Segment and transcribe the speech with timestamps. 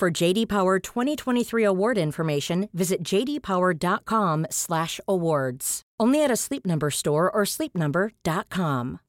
[0.00, 5.82] For JD Power 2023 award information, visit jdpower.com/awards.
[6.00, 9.00] Only at a Sleep Number store or sleepnumber.com.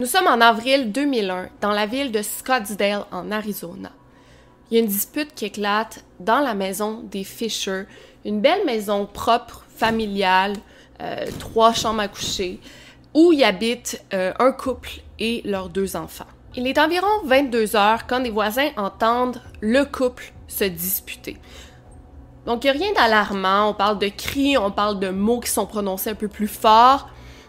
[0.00, 3.92] Nous sommes en avril 2001 dans la ville de Scottsdale en Arizona.
[4.70, 7.84] Il y a une dispute qui éclate dans la maison des Fisher,
[8.24, 10.56] une belle maison propre, familiale,
[11.02, 12.60] euh, trois chambres à coucher,
[13.14, 16.26] où y habite euh, un couple et leurs deux enfants.
[16.56, 21.36] Il est environ 22 heures quand les voisins entendent le couple se disputer.
[22.46, 23.70] Donc, il n'y a rien d'alarmant.
[23.70, 27.08] On parle de cris, on parle de mots qui sont prononcés un peu plus fort,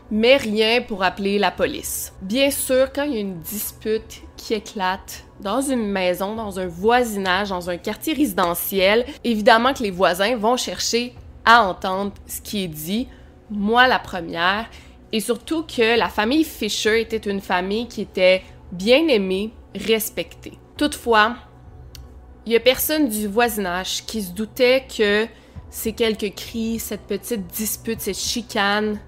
[0.10, 2.14] mais rien pour appeler la police.
[2.22, 6.68] Bien sûr, quand il y a une dispute qui éclate dans une maison, dans un
[6.68, 11.14] voisinage, dans un quartier résidentiel, évidemment que les voisins vont chercher
[11.44, 13.08] à entendre ce qui est dit.
[13.50, 14.66] Moi, la première.
[15.12, 20.58] Et surtout que la famille Fisher était une famille qui était bien aimée, respectée.
[20.78, 21.36] Toutefois,
[22.46, 25.28] il y a personne du voisinage qui se doutait que
[25.70, 29.00] ces quelques cris, cette petite dispute, cette chicane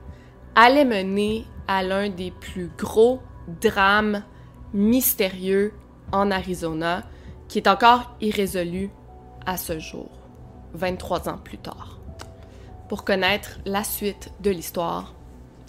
[0.56, 3.22] allait mener à l'un des plus gros
[3.62, 4.24] drames
[4.74, 5.74] mystérieux
[6.12, 7.04] en Arizona,
[7.48, 8.90] qui est encore irrésolu
[9.46, 10.10] à ce jour,
[10.74, 12.00] 23 ans plus tard.
[12.90, 15.14] Pour connaître la suite de l'histoire,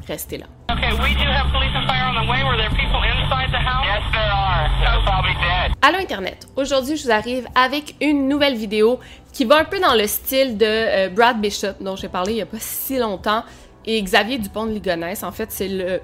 [0.09, 0.47] restez là.
[0.71, 2.43] Okay, we do have police and fire on the way.
[2.45, 3.85] Were there people inside the house?
[3.87, 4.69] Yes, there are.
[4.81, 5.73] They're probably dead.
[5.83, 6.47] Allô Internet!
[6.57, 8.99] Aujourd'hui, je vous arrive avec une nouvelle vidéo
[9.33, 12.37] qui va un peu dans le style de euh, Brad Bishop, dont j'ai parlé il
[12.37, 13.45] n'y a pas si longtemps,
[13.87, 15.23] et Xavier Dupont de Ligonnès.
[15.23, 16.01] En fait, c'est le,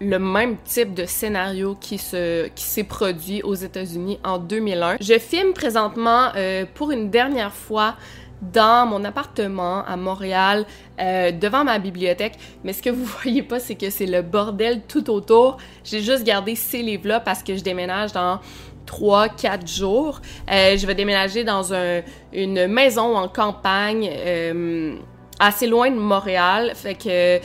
[0.00, 4.96] le même type de scénario qui se qui s'est produit aux États-Unis en 2001.
[5.00, 7.96] Je filme présentement euh, pour une dernière fois
[8.42, 10.64] dans mon appartement à Montréal,
[11.00, 12.34] euh, devant ma bibliothèque.
[12.64, 15.58] Mais ce que vous voyez pas, c'est que c'est le bordel tout autour.
[15.84, 18.40] J'ai juste gardé ces livres-là parce que je déménage dans
[18.86, 20.20] 3 quatre jours.
[20.50, 22.00] Euh, je vais déménager dans un,
[22.32, 24.94] une maison en campagne euh,
[25.38, 26.72] assez loin de Montréal.
[26.74, 27.44] Fait que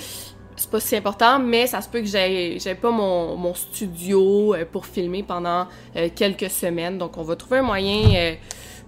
[0.56, 5.24] c'est pas si important, mais ça se peut que j'ai pas mon, studio pour filmer
[5.24, 5.68] pendant
[6.16, 7.00] quelques semaines.
[7.00, 8.36] Donc on va trouver un moyen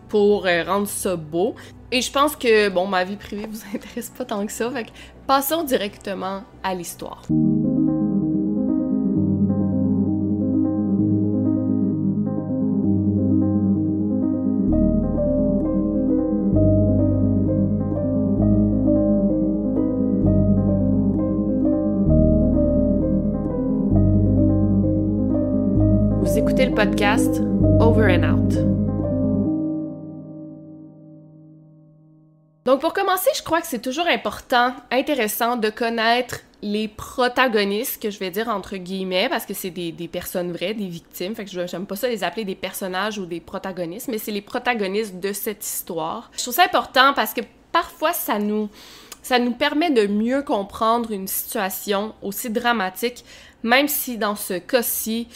[0.08, 1.56] pour rendre ça beau.
[1.92, 4.70] Et je pense que, bon, ma vie privée vous intéresse pas tant que ça.
[4.72, 4.88] Fait
[5.28, 7.24] passons directement à l'histoire.
[26.22, 27.42] Vous écoutez le podcast
[27.80, 28.95] Over and Out.
[32.66, 38.10] Donc pour commencer, je crois que c'est toujours important, intéressant de connaître les protagonistes, que
[38.10, 41.68] je vais dire entre guillemets, parce que c'est des, personnes vraies, des victimes, fait que
[41.68, 45.32] j'aime pas ça les appeler des personnages ou des protagonistes, mais c'est les protagonistes de
[45.32, 46.32] cette histoire.
[46.36, 48.70] Je trouve ça important parce que parfois ça nous
[49.22, 53.26] ça nous permet de mieux comprendre une situation aussi dramatique,
[53.62, 55.28] même si dans ce cas-ci,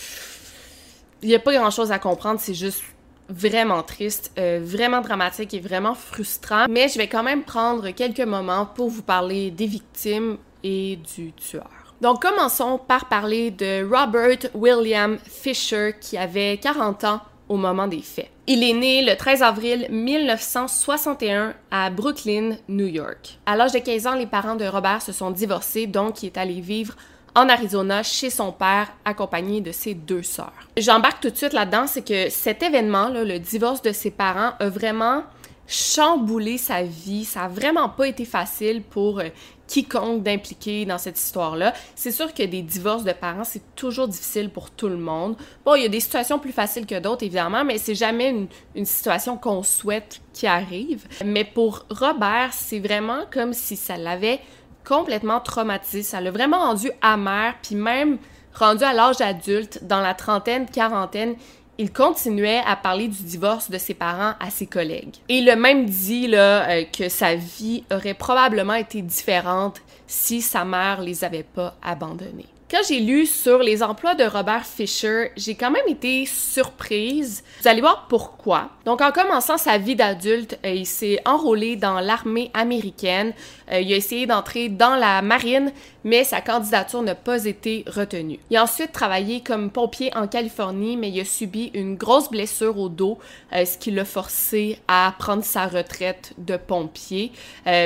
[1.22, 2.84] il n'y a pas grand-chose à comprendre, c'est juste
[3.30, 6.66] vraiment triste, euh, vraiment dramatique et vraiment frustrant.
[6.70, 11.32] Mais je vais quand même prendre quelques moments pour vous parler des victimes et du
[11.34, 11.70] tueur.
[12.02, 18.02] Donc commençons par parler de Robert William Fisher qui avait 40 ans au moment des
[18.02, 18.30] faits.
[18.48, 23.40] Il est né le 13 avril 1961 à Brooklyn, New York.
[23.46, 26.38] À l'âge de 15 ans, les parents de Robert se sont divorcés, donc il est
[26.38, 26.96] allé vivre
[27.40, 30.54] en Arizona chez son père accompagné de ses deux sœurs.
[30.78, 34.52] J'embarque tout de suite là-dedans, c'est que cet événement, là, le divorce de ses parents,
[34.60, 35.24] a vraiment
[35.66, 37.24] chamboulé sa vie.
[37.24, 39.30] Ça a vraiment pas été facile pour euh,
[39.68, 41.74] quiconque d'impliquer dans cette histoire-là.
[41.96, 45.38] C'est sûr que des divorces de parents, c'est toujours difficile pour tout le monde.
[45.64, 48.48] Bon, il y a des situations plus faciles que d'autres, évidemment, mais c'est jamais une,
[48.76, 51.06] une situation qu'on souhaite qui arrive.
[51.24, 54.42] Mais pour Robert, c'est vraiment comme si ça l'avait
[54.90, 56.02] complètement traumatisé.
[56.02, 58.18] Ça l'a vraiment rendu amer, puis même
[58.56, 61.36] rendu à l'âge adulte, dans la trentaine, quarantaine,
[61.78, 65.16] il continuait à parler du divorce de ses parents à ses collègues.
[65.30, 70.42] Et il a même dit là, euh, que sa vie aurait probablement été différente si
[70.42, 72.48] sa mère les avait pas abandonnés.
[72.72, 77.44] Quand j'ai lu sur les emplois de Robert Fisher, j'ai quand même été surprise.
[77.62, 78.70] Vous allez voir pourquoi.
[78.86, 83.34] Donc, en commençant sa vie d'adulte, euh, il s'est enrôlé dans l'armée américaine.
[83.72, 85.72] Euh, il a essayé d'entrer dans la marine,
[86.04, 88.40] mais sa candidature n'a pas été retenue.
[88.50, 92.78] Il a ensuite travaillé comme pompier en Californie, mais il a subi une grosse blessure
[92.78, 93.18] au dos,
[93.54, 97.32] euh, ce qui l'a forcé à prendre sa retraite de pompier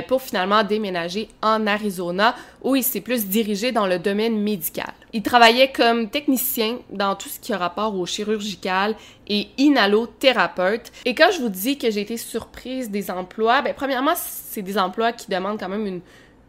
[0.08, 4.94] pour finalement déménager en Arizona, où il s'est plus dirigé dans le domaine médical.
[5.14, 8.96] Il travaillait comme technicien dans tout ce qui a rapport au chirurgical
[9.28, 10.92] et inhalothérapeute.
[11.06, 14.78] Et quand je vous dis que j'ai été surprise des emplois, ben premièrement, c'est des
[14.78, 16.02] emplois qui demandent quand même une,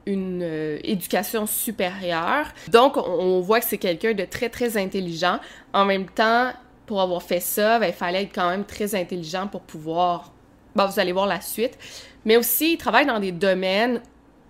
[0.06, 2.46] une euh, éducation supérieure.
[2.68, 5.38] Donc, on, voit que c'est quelqu'un de très, très intelligent.
[5.72, 6.52] En même temps,
[6.86, 10.32] pour avoir fait ça, ben, il fallait être quand même très intelligent pour pouvoir...
[10.74, 11.78] Bon, vous allez voir la suite.
[12.24, 14.00] Mais aussi, il travaille dans des domaines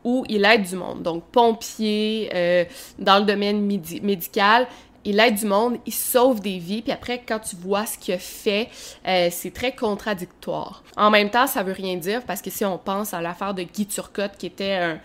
[0.05, 1.03] où il aide du monde.
[1.03, 2.65] Donc, pompier, euh,
[2.99, 4.67] dans le domaine médical,
[5.05, 8.15] il aide du monde, il sauve des vies, puis après, quand tu vois ce qu'il
[8.15, 8.69] a fait,
[9.06, 10.83] euh, c'est très contradictoire.
[10.97, 13.62] En même temps, ça veut rien dire, parce que si on pense à l'affaire de
[13.62, 15.01] Guy Turcotte, qui était un,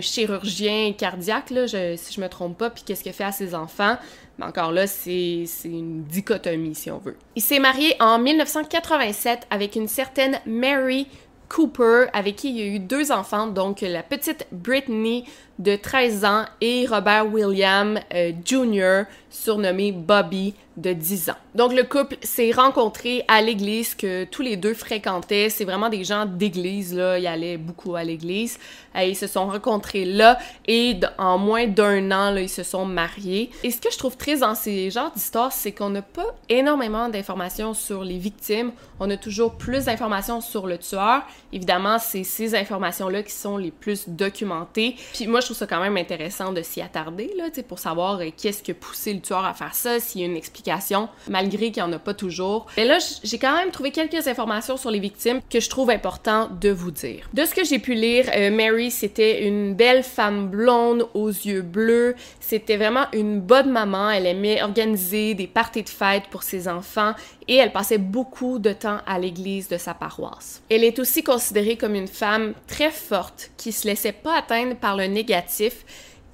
[0.00, 3.96] chirurgien cardiaque, là, si je me trompe pas, puis qu'est-ce qu'il fait à ses enfants,
[4.38, 7.16] mais encore là, c'est une dichotomie, si on veut.
[7.36, 11.06] Il s'est marié en 1987 avec une certaine Mary
[11.48, 15.26] Cooper, avec qui il y a eu deux enfants, donc la petite Brittany
[15.62, 21.36] de 13 ans et Robert William euh, Jr., surnommé Bobby, de 10 ans.
[21.54, 25.50] Donc le couple s'est rencontré à l'église que tous les deux fréquentaient.
[25.50, 27.18] C'est vraiment des gens d'église, là.
[27.18, 28.58] Ils allaient beaucoup à l'église.
[28.96, 32.86] Euh, ils se sont rencontrés là et en moins d'un an, là, ils se sont
[32.86, 33.50] mariés.
[33.64, 37.08] Et ce que je trouve très dans ces genres d'histoires, c'est qu'on n'a pas énormément
[37.08, 38.72] d'informations sur les victimes.
[38.98, 41.22] On a toujours plus d'informations sur le tueur.
[41.52, 44.96] Évidemment, c'est ces informations-là qui sont les plus documentées.
[45.12, 48.30] Puis moi, je trouve ça quand même intéressant de s'y attarder, là, pour savoir euh,
[48.34, 51.70] qu'est-ce qui a poussé le tueur à faire ça, s'il y a une explication, malgré
[51.70, 52.66] qu'il n'y en a pas toujours.
[52.78, 56.48] Mais là, j'ai quand même trouvé quelques informations sur les victimes que je trouve important
[56.60, 57.28] de vous dire.
[57.34, 61.62] De ce que j'ai pu lire, euh, Mary, c'était une belle femme blonde aux yeux
[61.62, 62.14] bleus.
[62.40, 64.10] C'était vraiment une bonne maman.
[64.10, 67.12] Elle aimait organiser des parties de fête pour ses enfants
[67.48, 70.62] et elle passait beaucoup de temps à l'église de sa paroisse.
[70.70, 74.96] Elle est aussi considérée comme une femme très forte qui se laissait pas atteindre par
[74.96, 75.31] le négatif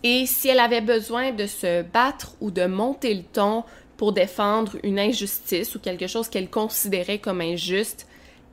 [0.03, 3.65] et si elle avait besoin de se battre ou de monter le ton
[3.97, 8.07] pour défendre une injustice ou quelque chose qu'elle considérait comme injuste,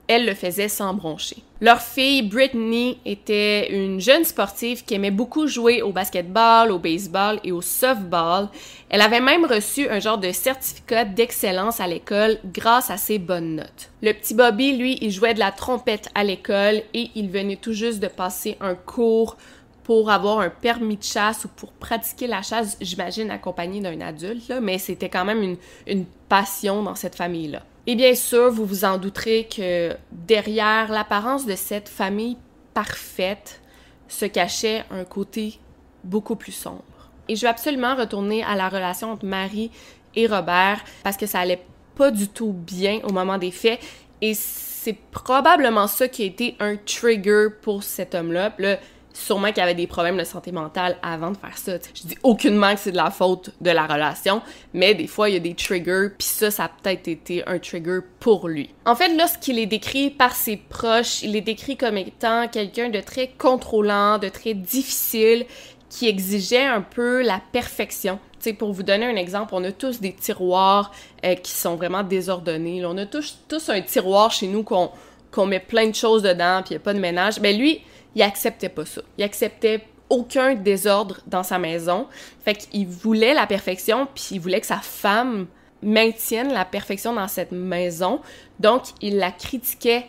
[0.08, 1.38] elle le faisait sans broncher.
[1.62, 7.40] Leur fille, Brittany, était une jeune sportive qui aimait beaucoup jouer au basketball, au baseball
[7.44, 8.50] et au softball.
[8.90, 13.56] Elle avait même reçu un genre de certificat d'excellence à l'école grâce à ses bonnes
[13.56, 13.90] notes.
[14.04, 17.74] Le petit Bobby, lui, il jouait de la trompette à l'école et il venait tout
[17.74, 19.38] juste de passer un cours
[19.86, 24.52] pour avoir un permis de chasse ou pour pratiquer la chasse, j'imagine accompagné d'un adulte,
[24.60, 25.56] mais c'était quand même
[25.86, 27.62] une, passion dans cette famille-là.
[27.86, 32.36] Et bien sûr, vous vous en douterez que derrière l'apparence de cette famille
[32.74, 33.62] parfaite
[34.08, 35.60] se cachait un côté
[36.04, 36.82] beaucoup plus sombre.
[37.30, 39.70] Et je vais absolument retourner à la relation entre Marie
[40.16, 43.80] et Robert parce que ça allait pas du tout bien au moment des faits
[44.20, 48.54] et c'est probablement ça qui a été un trigger pour cet homme-là.
[48.58, 48.78] Là,
[49.16, 51.74] sûrement qu'il avait des problèmes de santé mentale avant de faire ça.
[51.94, 54.42] Je dis aucunement que c'est de la faute de la relation,
[54.74, 57.58] mais des fois il y a des triggers, puis ça, ça a peut-être été un
[57.58, 58.70] trigger pour lui.
[58.86, 63.00] En fait, lorsqu'il est décrit par ses proches, il est décrit comme étant quelqu'un de
[63.00, 65.46] très contrôlant, de très difficile,
[65.90, 68.20] qui exigeait un peu la perfection.
[68.40, 70.92] sais, pour vous donner un exemple, on a tous des tiroirs
[71.24, 72.86] euh, qui sont vraiment désordonnés.
[72.86, 73.38] on a tous,
[73.70, 74.92] un tiroir chez nous qu'on
[75.32, 77.42] qu'on met plein de choses dedans, puis il n'y a pas de ménage.
[77.42, 77.82] Mais ben, lui,
[78.16, 79.02] il acceptait pas ça.
[79.18, 82.08] Il acceptait aucun désordre dans sa maison.
[82.44, 85.48] Fait qu'il voulait la perfection, puis il voulait que sa femme
[85.82, 88.22] maintienne la perfection dans cette maison.
[88.60, 90.06] Donc, il la critiquait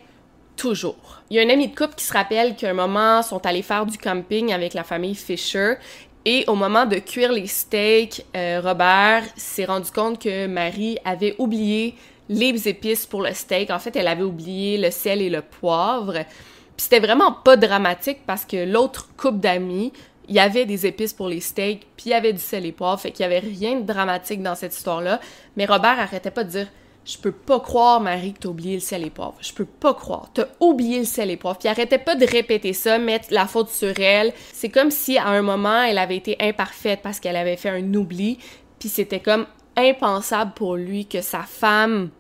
[0.57, 1.23] toujours.
[1.29, 3.63] Il y a un ami de couple qui se rappelle qu'à un moment, sont allés
[3.63, 5.75] faire du camping avec la famille Fisher.
[6.25, 11.37] Et au moment de cuire les steaks, euh, Robert s'est rendu compte que Marie avait
[11.39, 11.95] oublié
[12.29, 13.71] les épices pour le steak.
[13.71, 16.25] En fait, elle avait oublié le sel et le poivre.
[16.77, 19.93] Puis c'était vraiment pas dramatique parce que l'autre couple d'amis,
[20.29, 22.73] il y avait des épices pour les steaks, puis il y avait du sel et
[22.73, 25.21] poivre, fait qu'il y avait rien de dramatique dans cette histoire-là.
[25.57, 26.69] Mais Robert arrêtait pas de dire
[27.07, 29.37] je peux pas croire, Marie, que t'as oublié le sel et poivre.
[29.41, 30.29] Je peux pas croire.
[30.35, 31.57] T'as oublié le sel et poivre.
[31.57, 34.33] Puis arrêtait pas de répéter ça, mettre la faute sur elle.
[34.53, 37.95] C'est comme si à un moment, elle avait été imparfaite parce qu'elle avait fait un
[37.95, 38.39] oubli.
[38.81, 42.11] Puis c'était comme impensable pour lui que sa femme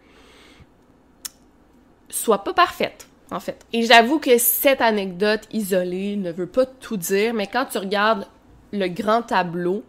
[2.09, 3.65] soit pas parfaite en fait.
[3.73, 8.27] Et j'avoue que cette anecdote isolée ne veut pas tout dire, mais quand tu regardes
[8.73, 9.83] le grand tableau,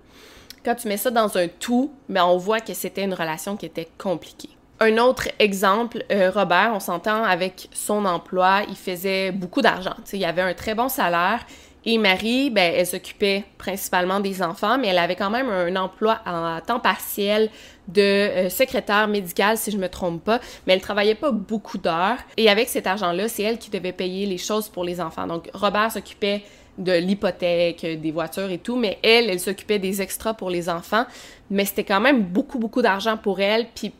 [0.67, 3.65] Quand tu mets ça dans un tout, ben on voit que c'était une relation qui
[3.65, 4.50] était compliquée.
[4.82, 9.96] Un autre exemple, euh, Robert, on s'entend avec son emploi, il faisait beaucoup d'argent.
[10.12, 11.39] Il avait un très bon salaire.
[11.86, 16.20] Et Marie, ben, elle s'occupait principalement des enfants, mais elle avait quand même un emploi
[16.25, 17.50] à temps partiel
[17.88, 22.17] de euh, secrétaire médicale, si je me trompe pas, mais elle travaillait pas beaucoup d'heures.
[22.38, 25.27] Et avec cet argent-là, c'est elle qui devait payer les choses pour les enfants.
[25.27, 26.44] Donc, Robert s'occupait
[26.77, 31.06] de l'hypothèque, des voitures et tout, mais elle, elle s'occupait des extras pour les enfants.
[31.50, 33.94] Mais c'était quand même beaucoup, beaucoup d'argent pour elle, puis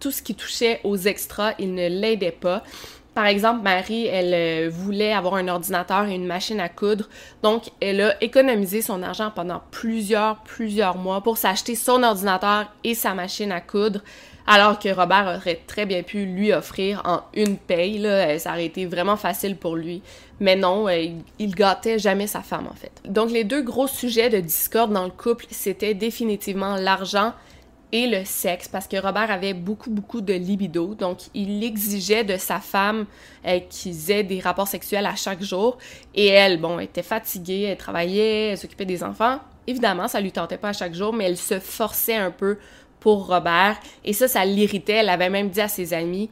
[0.00, 2.62] tout ce qui touchait aux extras, il ne l'aidait pas.
[3.14, 7.10] Par exemple, Marie, elle euh, voulait avoir un ordinateur et une machine à coudre,
[7.42, 12.94] donc elle a économisé son argent pendant plusieurs, plusieurs mois pour s'acheter son ordinateur et
[12.94, 14.00] sa machine à coudre,
[14.46, 18.52] alors que Robert aurait très bien pu lui offrir en une paye, là, euh, ça
[18.52, 20.02] aurait été vraiment facile pour lui.
[20.40, 21.06] Mais non, euh,
[21.38, 22.92] il gâtait jamais sa femme en fait.
[23.06, 27.34] Donc les deux gros sujets de discorde dans le couple, c'était définitivement l'argent
[27.92, 30.94] et le sexe parce que Robert avait beaucoup beaucoup de libido.
[30.94, 33.04] Donc il exigeait de sa femme
[33.46, 35.78] euh, qu'ils aient des rapports sexuels à chaque jour.
[36.14, 39.38] Et elle bon était fatiguée elle travaillait elle s'occupait des enfants.
[39.66, 42.58] Évidemment ça lui tentait pas à chaque jour mais elle se forçait un peu
[42.98, 43.78] pour Robert.
[44.04, 44.94] Et ça ça l'irritait.
[44.94, 46.30] Elle avait même dit à ses amis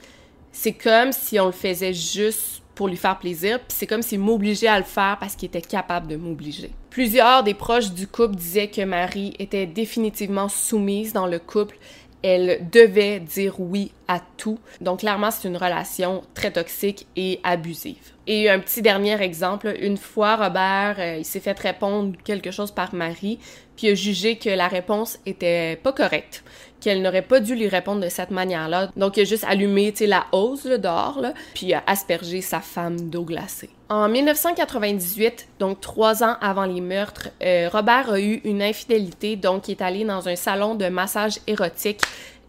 [0.52, 4.20] c'est comme si on le faisait juste pour lui faire plaisir, puis c'est comme s'il
[4.20, 6.70] m'obligeait à le faire parce qu'il était capable de m'obliger.
[6.88, 11.76] Plusieurs des proches du couple disaient que Marie était définitivement soumise dans le couple.
[12.22, 14.58] Elle devait dire oui à tout.
[14.80, 18.14] Donc clairement, c'est une relation très toxique et abusive.
[18.26, 22.70] Et un petit dernier exemple, une fois Robert, euh, il s'est fait répondre quelque chose
[22.70, 23.38] par Marie,
[23.76, 26.44] puis a jugé que la réponse était pas correcte
[26.80, 28.90] qu'elle n'aurait pas dû lui répondre de cette manière-là.
[28.96, 33.10] Donc, il a juste allumé, la hausse là, dehors, là, puis a aspergé sa femme
[33.10, 33.70] d'eau glacée.
[33.88, 39.68] En 1998, donc trois ans avant les meurtres, euh, Robert a eu une infidélité, donc
[39.68, 42.00] il est allé dans un salon de massage érotique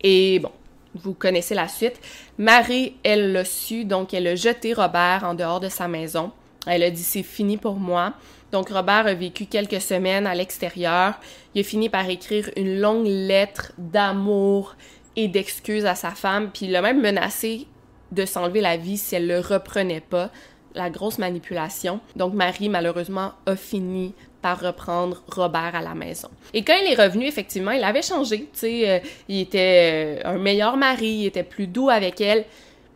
[0.03, 0.51] et bon,
[0.95, 1.99] vous connaissez la suite.
[2.37, 6.31] Marie, elle l'a su, donc elle a jeté Robert en dehors de sa maison.
[6.67, 8.13] Elle a dit c'est fini pour moi.
[8.51, 11.19] Donc Robert a vécu quelques semaines à l'extérieur.
[11.55, 14.75] Il a fini par écrire une longue lettre d'amour
[15.15, 17.67] et d'excuses à sa femme, puis il a même menacé
[18.11, 20.29] de s'enlever la vie si elle le reprenait pas.
[20.73, 21.99] La grosse manipulation.
[22.15, 26.29] Donc Marie, malheureusement, a fini par reprendre Robert à la maison.
[26.53, 28.47] Et quand il est revenu, effectivement, il avait changé.
[28.63, 32.45] Euh, il était euh, un meilleur mari, il était plus doux avec elle.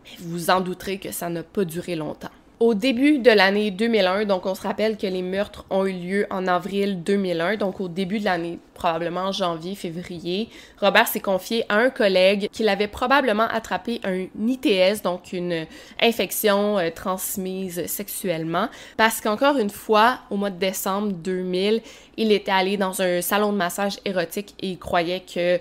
[0.05, 2.29] Mais vous vous en douterez que ça n'a pas duré longtemps.
[2.62, 6.27] Au début de l'année 2001, donc on se rappelle que les meurtres ont eu lieu
[6.29, 10.47] en avril 2001, donc au début de l'année, probablement janvier, février,
[10.79, 15.65] Robert s'est confié à un collègue qu'il avait probablement attrapé un ITS, donc une
[16.01, 21.81] infection euh, transmise sexuellement, parce qu'encore une fois, au mois de décembre 2000,
[22.15, 25.59] il était allé dans un salon de massage érotique et il croyait que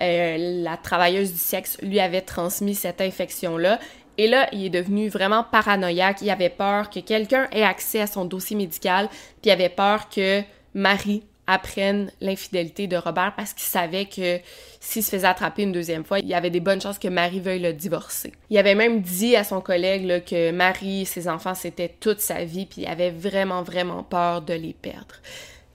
[0.00, 3.80] euh, la travailleuse du sexe lui avait transmis cette infection-là
[4.18, 6.22] et là, il est devenu vraiment paranoïaque.
[6.22, 10.08] Il avait peur que quelqu'un ait accès à son dossier médical, puis il avait peur
[10.08, 10.42] que
[10.74, 14.40] Marie apprenne l'infidélité de Robert parce qu'il savait que
[14.80, 17.40] s'il se faisait attraper une deuxième fois, il y avait des bonnes chances que Marie
[17.40, 18.32] veuille le divorcer.
[18.50, 22.44] Il avait même dit à son collègue que Marie et ses enfants, c'était toute sa
[22.44, 25.16] vie, puis il avait vraiment, vraiment peur de les perdre.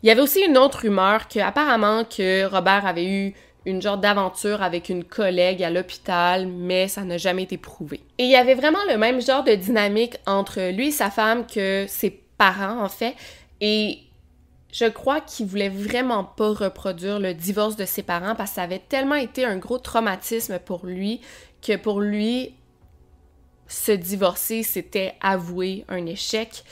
[0.03, 3.33] Il y avait aussi une autre rumeur que apparemment que Robert avait eu
[3.65, 8.01] une genre d'aventure avec une collègue à l'hôpital, mais ça n'a jamais été prouvé.
[8.17, 11.45] Et il y avait vraiment le même genre de dynamique entre lui et sa femme
[11.45, 13.15] que ses parents, en fait,
[13.59, 13.99] et
[14.71, 18.63] je crois qu'il voulait vraiment pas reproduire le divorce de ses parents parce que ça
[18.63, 21.21] avait tellement été un gros traumatisme pour lui
[21.61, 22.55] que pour lui,
[23.67, 26.63] se divorcer, c'était avouer un échec.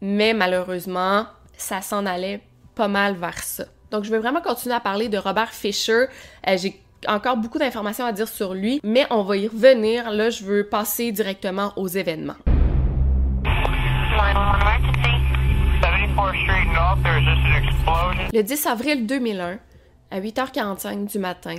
[0.00, 1.26] Mais malheureusement,
[1.56, 2.40] ça s'en allait
[2.74, 3.64] pas mal vers ça.
[3.94, 6.06] Donc, je vais vraiment continuer à parler de Robert Fisher.
[6.48, 10.10] Euh, j'ai encore beaucoup d'informations à dire sur lui, mais on va y revenir.
[10.10, 12.34] Là, je veux passer directement aux événements.
[18.32, 19.58] Le 10 avril 2001,
[20.10, 21.58] à 8h45 du matin,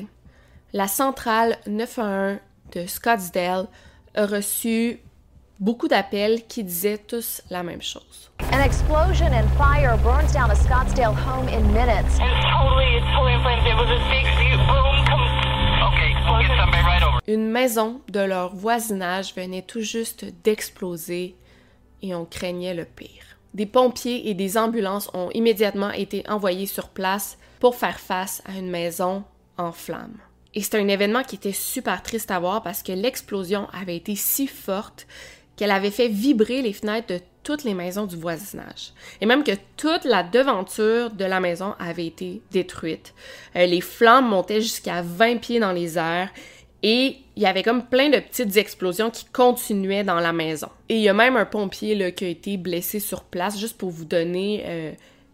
[0.74, 2.40] la centrale 911
[2.74, 3.68] de Scottsdale
[4.14, 5.00] a reçu
[5.60, 8.32] beaucoup d'appels qui disaient tous la même chose.
[8.52, 12.18] An explosion and fire burns down a Scottsdale home in minutes.
[12.18, 13.36] Totally, totally
[13.70, 14.26] It was a big
[14.68, 14.96] boom.
[15.88, 17.20] Okay, we'll get somebody right over.
[17.28, 21.36] Une maison de leur voisinage venait tout juste d'exploser
[22.02, 23.38] et on craignait le pire.
[23.54, 28.58] Des pompiers et des ambulances ont immédiatement été envoyés sur place pour faire face à
[28.58, 29.24] une maison
[29.58, 30.18] en flammes.
[30.54, 34.16] Et c'est un événement qui était super triste à voir parce que l'explosion avait été
[34.16, 35.08] si forte
[35.56, 38.92] qu'elle avait fait vibrer les fenêtres de toutes les maisons du voisinage.
[39.22, 43.14] Et même que toute la devanture de la maison avait été détruite.
[43.56, 46.30] Euh, les flammes montaient jusqu'à 20 pieds dans les airs
[46.82, 50.70] et il y avait comme plein de petites explosions qui continuaient dans la maison.
[50.90, 53.78] Et il y a même un pompier là, qui a été blessé sur place, juste
[53.78, 54.92] pour vous donner euh,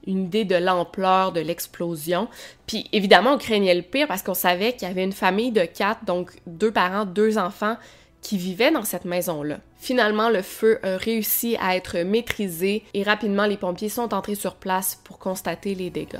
[0.07, 2.27] une idée de l'ampleur de l'explosion.
[2.67, 5.65] Puis évidemment, on craignait le pire parce qu'on savait qu'il y avait une famille de
[5.65, 7.77] quatre, donc deux parents, deux enfants,
[8.21, 9.59] qui vivaient dans cette maison-là.
[9.77, 14.55] Finalement, le feu a réussi à être maîtrisé et rapidement les pompiers sont entrés sur
[14.55, 16.19] place pour constater les dégâts.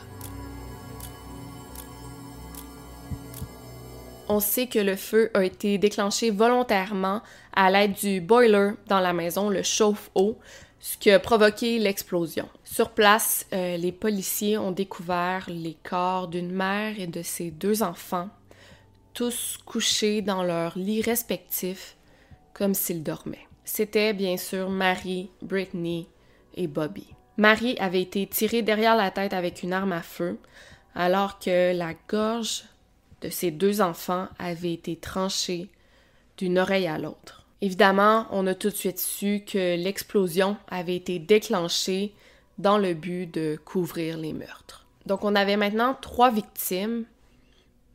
[4.28, 7.22] On sait que le feu a été déclenché volontairement
[7.54, 10.38] à l'aide du boiler dans la maison, le chauffe-eau,
[10.80, 12.48] ce qui a provoqué l'explosion.
[12.64, 17.84] Sur place, euh, les policiers ont découvert les corps d'une mère et de ses deux
[17.84, 18.30] enfants,
[19.14, 21.96] tous couchés dans leurs lits respectifs,
[22.54, 23.48] comme s'ils dormaient.
[23.64, 26.08] C'était bien sûr Marie, Brittany
[26.56, 27.08] et Bobby.
[27.38, 30.38] Marie avait été tirée derrière la tête avec une arme à feu,
[30.96, 32.64] alors que la gorge
[33.22, 35.70] de ses deux enfants avait été tranchée
[36.38, 37.46] d'une oreille à l'autre.
[37.62, 42.14] Évidemment, on a tout de suite su que l'explosion avait été déclenchée
[42.58, 44.88] dans le but de couvrir les meurtres.
[45.06, 47.06] Donc on avait maintenant trois victimes,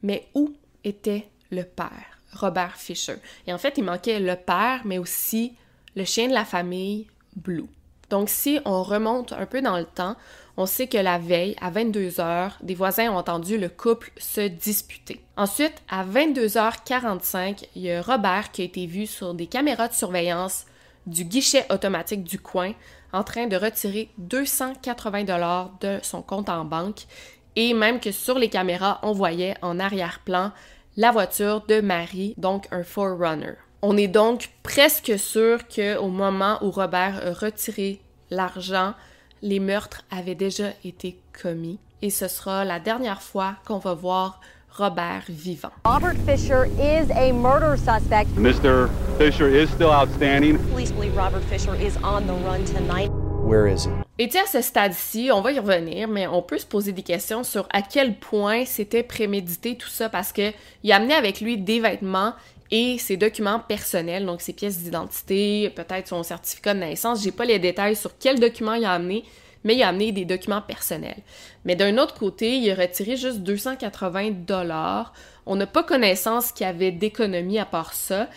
[0.02, 0.54] mais où
[0.86, 3.16] était le père, Robert Fisher?
[3.46, 5.54] Et en fait, il manquait le père, mais aussi
[5.94, 7.66] le chien de la famille, Blue.
[8.08, 10.16] Donc si on remonte un peu dans le temps,
[10.56, 14.40] on sait que la veille, à 22 heures, des voisins ont entendu le couple se
[14.40, 15.20] disputer.
[15.36, 19.94] Ensuite, à 22h45, il y a Robert qui a été vu sur des caméras de
[19.94, 20.64] surveillance
[21.06, 22.72] du guichet automatique du coin
[23.12, 27.06] en train de retirer 280 dollars de son compte en banque
[27.54, 30.52] et même que sur les caméras, on voyait en arrière-plan
[30.96, 33.54] la voiture de Marie, donc un Forerunner.
[33.82, 38.00] On est donc presque sûr qu'au moment où Robert a retiré
[38.30, 38.94] l'argent,
[39.42, 44.40] les meurtres avaient déjà été commis et ce sera la dernière fois qu'on va voir
[44.70, 45.70] Robert vivant.
[45.84, 48.26] Robert Fisher is a murder suspect.
[48.36, 48.88] Mr.
[49.18, 50.58] Fisher is still outstanding.
[50.72, 53.10] Police believe Robert Fisher is on the run tonight.
[53.46, 53.86] Where is
[54.18, 57.68] à ce stade-ci, on va y revenir, mais on peut se poser des questions sur
[57.72, 60.50] à quel point c'était prémédité tout ça parce que
[60.82, 62.32] il a amené avec lui des vêtements
[62.72, 67.22] et ses documents personnels, donc ses pièces d'identité, peut-être son certificat de naissance.
[67.22, 69.22] J'ai pas les détails sur quels documents il a amené,
[69.62, 71.22] mais il a amené des documents personnels.
[71.64, 75.12] Mais d'un autre côté, il a retiré juste 280 dollars.
[75.46, 78.28] On n'a pas connaissance qu'il y avait d'économie à part ça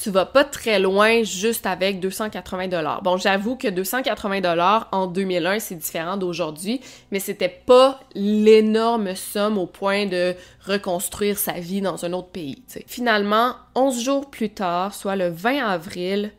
[0.00, 3.02] tu vas pas très loin juste avec 280 dollars.
[3.02, 6.80] Bon, j'avoue que 280 dollars en 2001, c'est différent d'aujourd'hui,
[7.10, 10.34] mais c'était pas l'énorme somme au point de
[10.66, 12.62] reconstruire sa vie dans un autre pays.
[12.86, 16.30] Finalement, 11 jours plus tard, soit le 20 avril,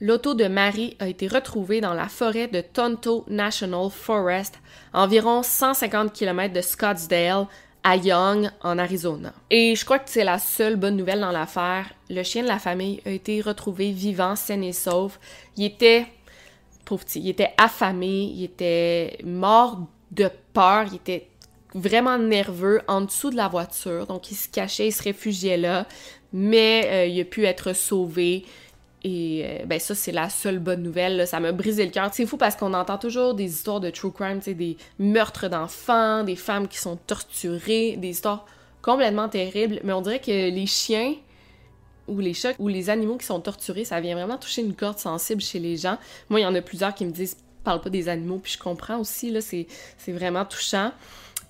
[0.00, 4.58] l'auto de Marie a été retrouvée dans la forêt de Tonto National Forest,
[4.94, 7.46] environ 150 km de Scottsdale,
[7.84, 9.32] à Young, en Arizona.
[9.50, 11.92] Et je crois que c'est la seule bonne nouvelle dans l'affaire.
[12.08, 15.18] Le chien de la famille a été retrouvé vivant, sain et sauf.
[15.56, 16.06] Il était,
[16.84, 19.80] pauvre petit, il était affamé, il était mort
[20.12, 21.28] de peur, il était
[21.74, 24.06] vraiment nerveux en dessous de la voiture.
[24.06, 25.86] Donc il se cachait, il se réfugiait là,
[26.32, 28.44] mais euh, il a pu être sauvé.
[29.04, 31.26] Et euh, ben ça, c'est la seule bonne nouvelle.
[31.26, 32.10] Ça m'a brisé le cœur.
[32.12, 36.36] C'est fou parce qu'on entend toujours des histoires de true crime, des meurtres d'enfants, des
[36.36, 38.46] femmes qui sont torturées, des histoires
[38.80, 39.80] complètement terribles.
[39.82, 41.14] Mais on dirait que les chiens
[42.08, 44.98] ou les chats ou les animaux qui sont torturés, ça vient vraiment toucher une corde
[44.98, 45.98] sensible chez les gens.
[46.28, 48.58] Moi, il y en a plusieurs qui me disent parle pas des animaux, puis je
[48.58, 49.66] comprends aussi, là, c'est
[50.08, 50.92] vraiment touchant.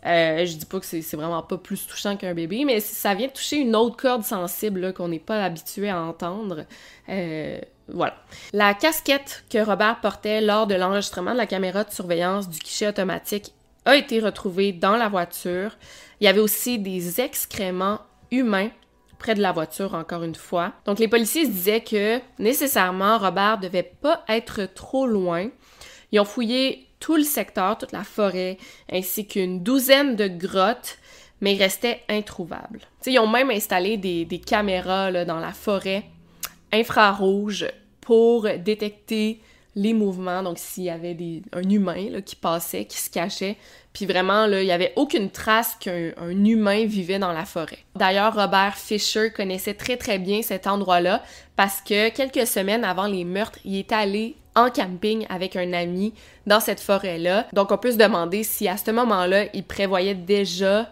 [0.05, 3.29] Euh, je dis pas que c'est vraiment pas plus touchant qu'un bébé, mais ça vient
[3.29, 6.65] toucher une autre corde sensible qu'on n'est pas habitué à entendre.
[7.09, 8.15] Euh, voilà.
[8.53, 12.89] La casquette que Robert portait lors de l'enregistrement de la caméra de surveillance du guichet
[12.89, 13.53] automatique
[13.85, 15.77] a été retrouvée dans la voiture.
[16.21, 18.71] Il y avait aussi des excréments humains
[19.19, 20.73] près de la voiture, encore une fois.
[20.85, 25.49] Donc les policiers se disaient que nécessairement Robert devait pas être trop loin.
[26.11, 28.59] Ils ont fouillé tout le secteur, toute la forêt,
[28.91, 30.99] ainsi qu'une douzaine de grottes,
[31.41, 32.81] mais restaient introuvables.
[33.05, 36.05] ils ont même installé des, caméras dans la forêt
[36.73, 37.67] infrarouges
[38.01, 39.41] pour détecter
[39.75, 41.17] les mouvements, donc s'il y avait
[41.53, 43.57] un humain qui passait, qui se cachait,
[43.93, 47.79] puis vraiment, là, il n'y avait aucune trace qu'un humain vivait dans la forêt.
[47.97, 51.25] D'ailleurs, Robert Fisher connaissait très très bien cet endroit-là
[51.57, 56.15] parce que quelques semaines avant les meurtres, il est allé en camping avec un ami
[56.47, 57.47] dans cette forêt-là.
[57.53, 60.91] Donc on peut se demander si à ce moment-là, il prévoyait déjà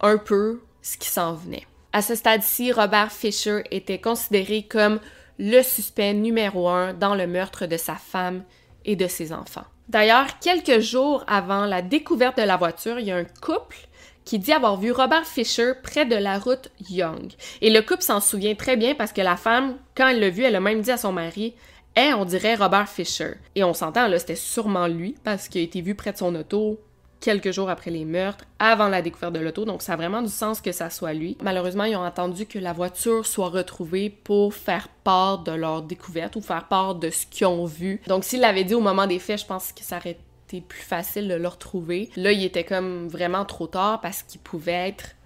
[0.00, 1.66] un peu ce qui s'en venait.
[1.92, 5.00] À ce stade-ci, Robert Fisher était considéré comme
[5.38, 8.42] le suspect numéro un dans le meurtre de sa femme
[8.84, 9.64] et de ses enfants.
[9.88, 13.76] D'ailleurs, quelques jours avant la découverte de la voiture, il y a un couple
[14.24, 17.32] qui dit avoir vu Robert Fisher près de la route Young.
[17.60, 20.42] Et le couple s'en souvient très bien parce que la femme, quand elle l'a vu,
[20.42, 21.54] elle a même dit à son mari
[21.96, 23.34] Eh, on dirait Robert Fisher.
[23.54, 26.34] Et on s'entend, là, c'était sûrement lui parce qu'il a été vu près de son
[26.34, 26.78] auto
[27.20, 30.28] quelques jours après les meurtres, avant la découverte de l'auto, donc ça a vraiment du
[30.28, 31.36] sens que ça soit lui.
[31.42, 36.36] Malheureusement, ils ont attendu que la voiture soit retrouvée pour faire part de leur découverte
[36.36, 38.00] ou faire part de ce qu'ils ont vu.
[38.06, 40.82] Donc s'il l'avait dit au moment des faits, je pense que ça aurait été plus
[40.82, 42.10] facile de le retrouver.
[42.16, 45.16] Là, il était comme vraiment trop tard parce qu'il pouvait être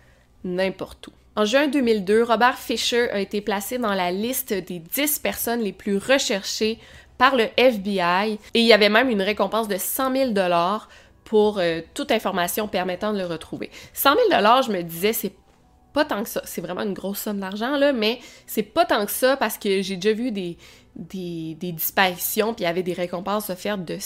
[0.45, 1.13] n'importe où.
[1.41, 5.73] En juin 2002, Robert Fisher a été placé dans la liste des 10 personnes les
[5.73, 6.79] plus recherchées
[7.17, 10.91] par le FBI et il y avait même une récompense de 100 000 dollars
[11.25, 13.71] pour euh, toute information permettant de le retrouver.
[13.95, 15.33] 100 000 dollars, je me disais, c'est
[15.93, 16.43] pas tant que ça.
[16.45, 19.83] C'est vraiment une grosse somme d'argent, là, mais c'est pas tant que ça parce que
[19.83, 20.57] j'ai déjà vu des,
[20.97, 23.99] des, disparitions, puis il y avait des récompenses offertes de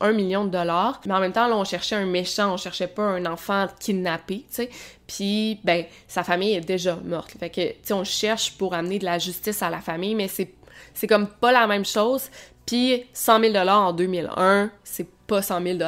[0.00, 1.00] 1 million de dollars.
[1.06, 4.44] Mais en même temps, là, on cherchait un méchant, on cherchait pas un enfant kidnappé,
[4.48, 4.70] tu sais.
[5.06, 7.32] Puis, ben, sa famille est déjà morte.
[7.38, 10.52] Fait que, on cherche pour amener de la justice à la famille, mais c'est,
[10.94, 12.30] c'est comme pas la même chose.
[12.66, 15.78] Puis 100 000 en 2001, c'est pas 100 000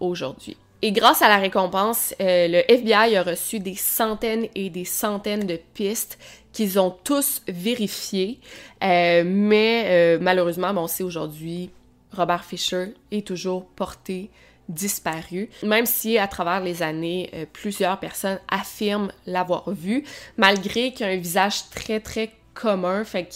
[0.00, 0.56] aujourd'hui.
[0.82, 5.46] Et grâce à la récompense, euh, le FBI a reçu des centaines et des centaines
[5.46, 6.18] de pistes
[6.52, 8.40] qu'ils ont tous vérifiées.
[8.84, 11.70] Euh, mais euh, malheureusement, on sait aujourd'hui,
[12.12, 14.30] Robert Fisher est toujours porté
[14.68, 20.02] disparu, même si à travers les années, plusieurs personnes affirment l'avoir vu,
[20.36, 23.34] malgré qu'il a un visage très très commun, fait que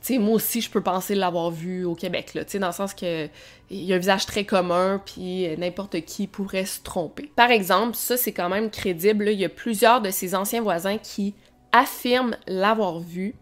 [0.00, 3.28] sais, moi aussi, je peux penser l'avoir vu au Québec, dans le sens que
[3.70, 7.30] il y a un visage très commun, puis n'importe qui pourrait se tromper.
[7.36, 10.98] Par exemple, ça, c'est quand même crédible, il y a plusieurs de ses anciens voisins
[10.98, 11.34] qui
[11.72, 13.34] affirment l'avoir vu.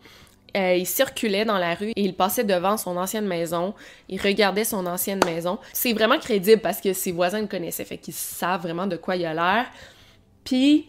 [0.57, 3.75] Euh, il circulait dans la rue et il passait devant son ancienne maison.
[4.09, 5.59] Il regardait son ancienne maison.
[5.73, 9.17] C'est vraiment crédible parce que ses voisins le connaissaient, fait qu'ils savent vraiment de quoi
[9.17, 9.67] il a l'air.
[10.45, 10.89] Puis,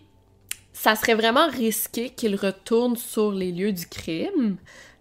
[0.72, 4.58] ça serait vraiment risqué qu'il retourne sur les lieux du crime.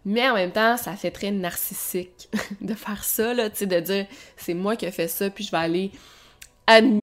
[0.09, 2.31] Mais en même temps, ça fait très narcissique
[2.63, 4.07] de faire ça, de dire
[4.39, 5.91] c'est moi qui ai fait ça, puis je vais aller
[6.67, 7.03] admirer.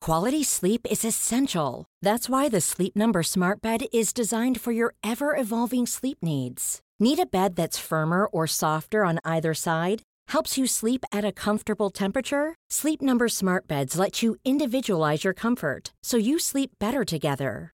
[0.00, 1.86] Quality sleep is essential.
[2.02, 6.80] That's why the Sleep Number Smart Bed is designed for your ever evolving sleep needs.
[6.98, 10.02] Need a bed that's firmer or softer on either side?
[10.28, 12.56] Helps you sleep at a comfortable temperature?
[12.68, 17.73] Sleep Number Smart Beds let you individualize your comfort so you sleep better together.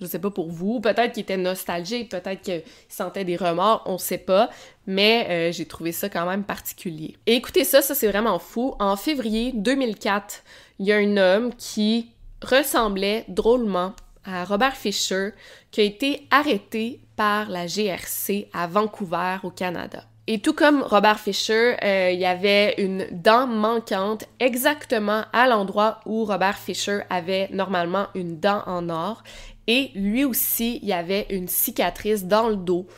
[0.00, 0.80] Je sais pas pour vous.
[0.80, 4.50] Peut-être qu'il était nostalgique, peut-être qu'il sentait des remords, on sait pas.
[4.86, 7.16] Mais euh, j'ai trouvé ça quand même particulier.
[7.26, 8.74] Et écoutez ça, ça c'est vraiment fou.
[8.78, 10.42] En février 2004,
[10.78, 12.10] il y a un homme qui
[12.42, 13.92] ressemblait drôlement
[14.24, 15.30] à Robert Fisher
[15.70, 20.04] qui a été arrêté par la GRC à Vancouver au Canada.
[20.26, 26.00] Et tout comme Robert Fisher, euh, il y avait une dent manquante exactement à l'endroit
[26.06, 29.24] où Robert Fisher avait normalement une dent en or.
[29.72, 32.88] Et lui aussi, il y avait une cicatrice dans le dos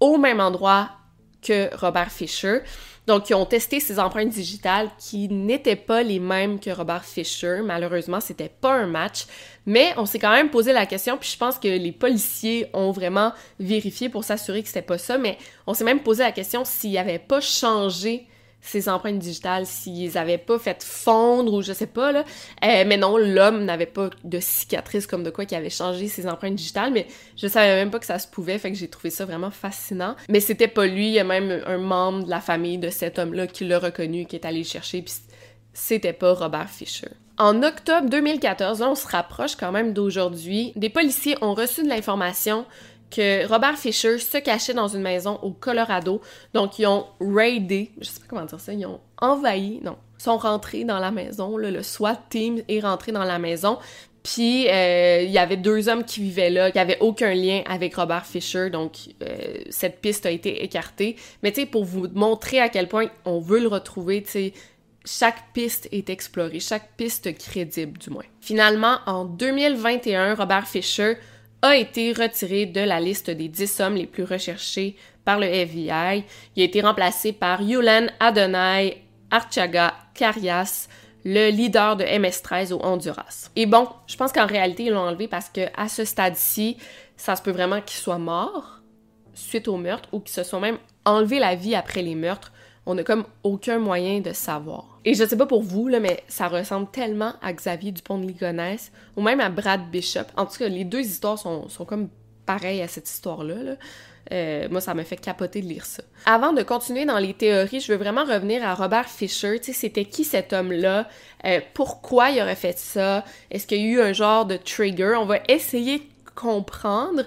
[0.00, 0.90] au même endroit
[1.40, 2.62] que Robert Fisher.
[3.06, 7.60] Donc, ils ont testé ses empreintes digitales qui n'étaient pas les mêmes que Robert Fisher.
[7.62, 9.26] Malheureusement, c'était pas un match.
[9.66, 12.90] Mais on s'est quand même posé la question, puis je pense que les policiers ont
[12.90, 15.18] vraiment vérifié pour s'assurer que c'était pas ça.
[15.18, 18.26] Mais on s'est même posé la question s'il avait pas changé
[18.66, 22.24] ses empreintes digitales, s'ils avaient pas fait fondre ou je sais pas, là.
[22.64, 26.26] Euh, mais non, l'homme n'avait pas de cicatrice comme de quoi qui avait changé ses
[26.26, 29.10] empreintes digitales, mais je savais même pas que ça se pouvait, fait que j'ai trouvé
[29.10, 30.16] ça vraiment fascinant.
[30.28, 33.18] Mais c'était pas lui, il y a même un membre de la famille de cet
[33.18, 35.14] homme-là qui l'a reconnu, qui est allé le chercher, puis
[35.72, 37.08] c'était pas Robert Fisher.
[37.38, 41.88] En octobre 2014, là, on se rapproche quand même d'aujourd'hui, des policiers ont reçu de
[41.88, 42.64] l'information
[43.10, 46.20] que Robert Fisher se cachait dans une maison au Colorado.
[46.54, 50.38] Donc, ils ont raidé, je sais pas comment dire ça, ils ont envahi, non, sont
[50.38, 51.56] rentrés dans la maison.
[51.56, 53.78] le SWAT team est rentré dans la maison.
[54.26, 57.94] Puis, euh, il y avait deux hommes qui vivaient là, qui n'avaient aucun lien avec
[57.94, 61.14] Robert Fisher, donc euh, cette piste a été écartée.
[61.44, 64.52] Mais tu sais, pour vous montrer à quel point on veut le retrouver, tu sais,
[65.04, 68.24] chaque piste est explorée, chaque piste crédible du moins.
[68.40, 71.18] Finalement, en 2021, Robert Fisher
[71.62, 76.24] a été retiré de la liste des 10 hommes les plus recherchés par le FBI.
[76.54, 80.88] Il a été remplacé par Yulan Adonai Archaga Carias,
[81.24, 83.50] le leader de MS-13 au Honduras.
[83.56, 86.76] Et bon, je pense qu'en réalité, ils l'ont enlevé parce que à ce stade-ci,
[87.16, 88.80] ça se peut vraiment qu'il soit mort
[89.34, 92.52] suite au meurtre ou qu'il se soit même enlevé la vie après les meurtres.
[92.86, 95.00] On n'a comme aucun moyen de savoir.
[95.04, 98.92] Et je sais pas pour vous, mais ça ressemble tellement à Xavier Dupont de Ligonnès
[99.16, 100.26] ou même à Brad Bishop.
[100.36, 102.08] En tout cas, les deux histoires sont, sont comme
[102.46, 103.62] pareilles à cette histoire-là.
[103.62, 103.72] là.
[104.32, 106.02] Euh, moi, ça m'a fait capoter de lire ça.
[106.24, 109.58] Avant de continuer dans les théories, je veux vraiment revenir à Robert Fisher.
[109.60, 111.08] Tu sais, c'était qui cet homme-là?
[111.44, 113.24] Euh, pourquoi il aurait fait ça?
[113.50, 115.14] Est-ce qu'il y a eu un genre de trigger?
[115.20, 117.22] On va essayer de comprendre,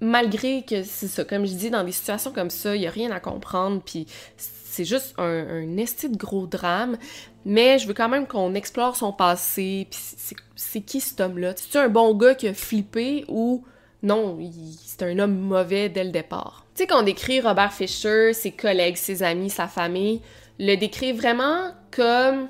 [0.00, 1.24] malgré que c'est ça.
[1.24, 3.80] Comme je dis, dans des situations comme ça, il n'y a rien à comprendre,
[4.72, 6.96] c'est juste un, un esti de gros drame.
[7.44, 10.00] Mais je veux quand même qu'on explore son passé, puis
[10.56, 11.52] c'est- qui cet homme-là?
[11.56, 13.64] C'est un bon gars qui a flippé ou
[14.02, 14.38] non,
[14.84, 16.64] c'est un homme mauvais dès le départ?
[16.74, 20.22] Tu sais, qu'on décrit Robert Fisher, ses collègues, ses amis, sa famille,
[20.58, 22.48] le décrit vraiment comme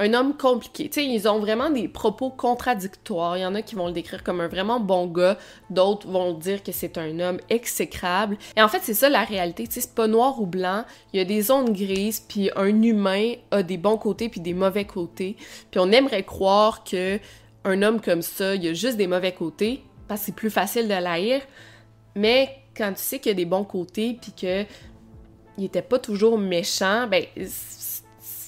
[0.00, 0.88] un homme compliqué.
[0.88, 3.36] Tu ils ont vraiment des propos contradictoires.
[3.36, 6.32] Il y en a qui vont le décrire comme un vraiment bon gars, d'autres vont
[6.32, 8.38] dire que c'est un homme exécrable.
[8.56, 9.66] Et en fait, c'est ça la réalité.
[9.66, 10.84] Tu sais, c'est pas noir ou blanc.
[11.12, 14.54] Il y a des zones grises, puis un humain a des bons côtés puis des
[14.54, 15.36] mauvais côtés.
[15.70, 17.20] Puis on aimerait croire que
[17.64, 20.50] un homme comme ça, il y a juste des mauvais côtés, parce que c'est plus
[20.50, 21.42] facile de l'haïr.
[22.14, 24.64] Mais quand tu sais qu'il y a des bons côtés, puis que
[25.58, 27.24] il était pas toujours méchant, ben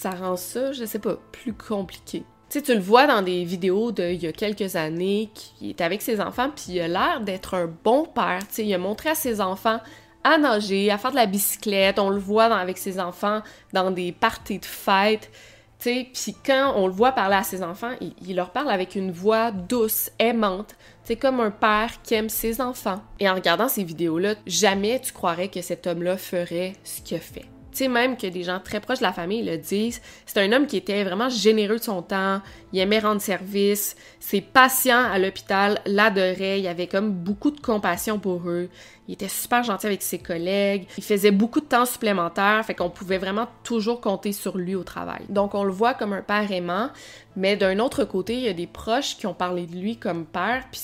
[0.02, 2.24] ça rend ça, je sais pas, plus compliqué.
[2.50, 5.80] Tu sais, tu le vois dans des vidéos d'il y a quelques années, qui est
[5.80, 8.40] avec ses enfants, puis il a l'air d'être un bon père.
[8.48, 9.80] Tu sais, il a montré à ses enfants
[10.24, 11.98] à nager, à faire de la bicyclette.
[11.98, 15.30] On le voit avec ses enfants dans des parties de fête.
[15.78, 19.10] Puis quand on le voit parler à ses enfants, il, il leur parle avec une
[19.10, 20.76] voix douce, aimante.
[21.02, 23.02] C'est comme un père qui aime ses enfants.
[23.18, 27.51] Et en regardant ces vidéos-là, jamais tu croirais que cet homme-là ferait ce qu'il fait.
[27.72, 30.52] Tu sais, même que des gens très proches de la famille le disent, c'est un
[30.52, 32.42] homme qui était vraiment généreux de son temps,
[32.74, 38.18] il aimait rendre service, ses patients à l'hôpital l'adoraient, il avait comme beaucoup de compassion
[38.18, 38.68] pour eux,
[39.08, 42.90] il était super gentil avec ses collègues, il faisait beaucoup de temps supplémentaire, fait qu'on
[42.90, 45.22] pouvait vraiment toujours compter sur lui au travail.
[45.30, 46.90] Donc on le voit comme un père aimant,
[47.36, 50.26] mais d'un autre côté, il y a des proches qui ont parlé de lui comme
[50.26, 50.80] père, puis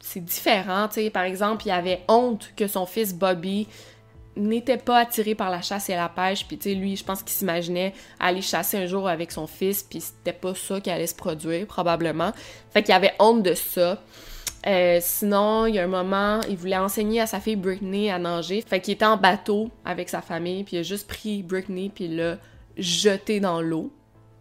[0.00, 3.68] c'est différent, tu sais, par exemple, il avait honte que son fils Bobby
[4.38, 7.22] n'était pas attiré par la chasse et la pêche, puis tu sais, lui, je pense
[7.22, 11.06] qu'il s'imaginait aller chasser un jour avec son fils, puis c'était pas ça qui allait
[11.06, 12.32] se produire, probablement.
[12.70, 14.02] Fait qu'il avait honte de ça.
[14.66, 18.18] Euh, sinon, il y a un moment, il voulait enseigner à sa fille Britney à
[18.18, 18.60] nager.
[18.60, 22.08] Fait qu'il était en bateau avec sa famille, puis il a juste pris Britney, puis
[22.08, 22.38] l'a
[22.76, 23.92] jeté dans l'eau,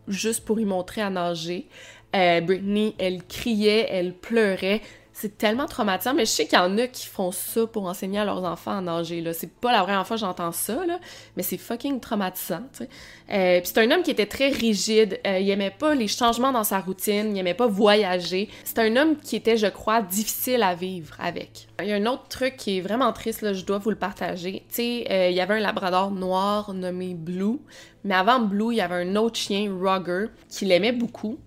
[0.08, 1.68] juste pour lui montrer à nager.
[2.16, 4.82] Euh, Britney, elle criait, elle pleurait.
[5.20, 8.20] C'est tellement traumatisant, mais je sais qu'il y en a qui font ça pour enseigner
[8.20, 9.20] à leurs enfants à nager.
[9.20, 9.34] Là.
[9.34, 11.00] C'est pas la première fois que j'entends ça, là,
[11.36, 12.62] mais c'est fucking traumatisant.
[12.82, 15.20] Euh, Puis c'est un homme qui était très rigide.
[15.26, 17.36] Euh, il aimait pas les changements dans sa routine.
[17.36, 18.48] Il aimait pas voyager.
[18.64, 21.68] C'est un homme qui était, je crois, difficile à vivre avec.
[21.82, 23.96] Il y a un autre truc qui est vraiment triste, là, je dois vous le
[23.96, 24.66] partager.
[24.70, 27.58] Tu sais, euh, il y avait un labrador noir nommé Blue,
[28.04, 31.40] mais avant Blue, il y avait un autre chien, Roger, qui l'aimait beaucoup.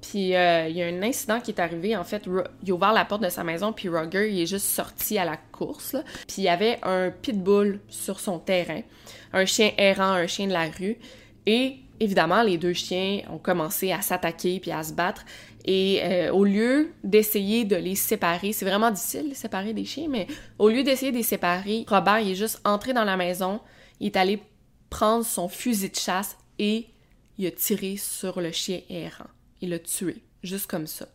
[0.00, 1.96] Puis euh, il y a un incident qui est arrivé.
[1.96, 2.24] En fait,
[2.62, 5.24] il a ouvert la porte de sa maison, puis Roger, il est juste sorti à
[5.24, 5.92] la course.
[5.92, 6.02] là.
[6.26, 8.82] Puis il y avait un pitbull sur son terrain,
[9.32, 10.98] un chien errant, un chien de la rue.
[11.46, 15.24] Et évidemment, les deux chiens ont commencé à s'attaquer puis à se battre.
[15.64, 20.06] Et euh, au lieu d'essayer de les séparer, c'est vraiment difficile de séparer des chiens,
[20.08, 20.26] mais
[20.58, 23.60] au lieu d'essayer de les séparer, Robert il est juste entré dans la maison,
[24.00, 24.40] il est allé
[24.88, 26.86] prendre son fusil de chasse et
[27.36, 29.26] il a tiré sur le chien errant.
[29.60, 31.06] Il l'a tué, juste comme ça,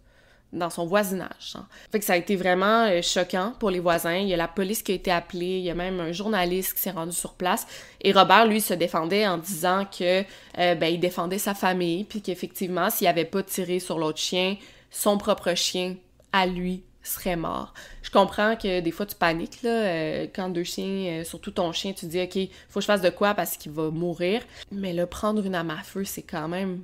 [0.51, 1.53] dans son voisinage.
[1.53, 1.67] genre.
[1.91, 4.15] Fait que ça a été vraiment euh, choquant pour les voisins.
[4.15, 6.75] Il y a la police qui a été appelée, il y a même un journaliste
[6.75, 7.65] qui s'est rendu sur place.
[8.01, 12.21] Et Robert, lui, se défendait en disant que euh, ben, il défendait sa famille, puis
[12.21, 14.57] qu'effectivement, s'il avait pas tiré sur l'autre chien,
[14.91, 15.95] son propre chien,
[16.31, 17.73] à lui, serait mort.
[18.01, 21.93] Je comprends que des fois tu paniques là, euh, quand deux chiens, surtout ton chien,
[21.93, 24.41] tu dis ok, faut que je fasse de quoi parce qu'il va mourir.
[24.71, 26.81] Mais le prendre une arme à feu, c'est quand même,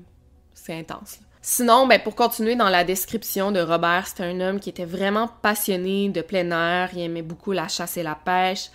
[0.54, 1.19] c'est intense.
[1.22, 1.29] là.
[1.41, 5.30] Sinon, ben, pour continuer dans la description de Robert, c'était un homme qui était vraiment
[5.41, 8.69] passionné de plein air, il aimait beaucoup la chasse et la pêche.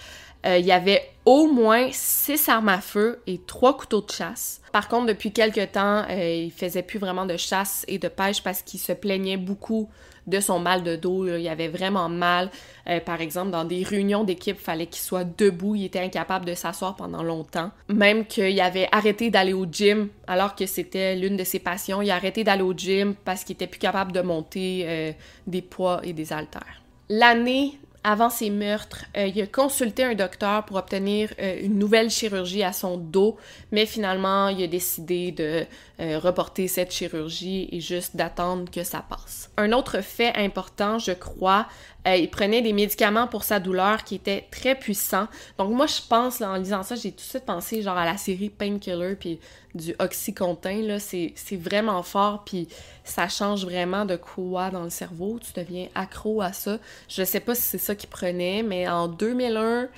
[0.46, 4.60] Euh, il avait au moins six armes à feu et trois couteaux de chasse.
[4.72, 8.42] Par contre, depuis quelques temps, euh, il faisait plus vraiment de chasse et de pêche
[8.42, 9.88] parce qu'il se plaignait beaucoup
[10.26, 11.26] de son mal de dos.
[11.26, 12.50] Il avait vraiment mal.
[12.88, 15.74] Euh, par exemple, dans des réunions d'équipe, fallait qu'il soit debout.
[15.74, 17.70] Il était incapable de s'asseoir pendant longtemps.
[17.88, 22.02] Même qu'il avait arrêté d'aller au gym alors que c'était l'une de ses passions.
[22.02, 25.12] Il a arrêté d'aller au gym parce qu'il était plus capable de monter euh,
[25.46, 26.82] des poids et des haltères.
[27.08, 32.10] L'année avant ses meurtres, euh, il a consulté un docteur pour obtenir euh, une nouvelle
[32.10, 33.38] chirurgie à son dos,
[33.72, 35.64] mais finalement, il a décidé de
[36.00, 39.50] euh, reporter cette chirurgie et juste d'attendre que ça passe.
[39.56, 41.66] Un autre fait important, je crois,
[42.06, 45.26] il prenait des médicaments pour sa douleur qui étaient très puissants.
[45.56, 48.18] Donc moi, je pense, en lisant ça, j'ai tout de suite pensé genre à la
[48.18, 49.40] série Painkiller puis
[49.74, 52.68] du Oxycontin, c'est vraiment fort, puis
[53.02, 56.78] ça change vraiment de quoi dans le cerveau, tu deviens accro à ça.
[57.08, 59.88] Je sais pas si c'est ça qu'il prenait, mais en 2001,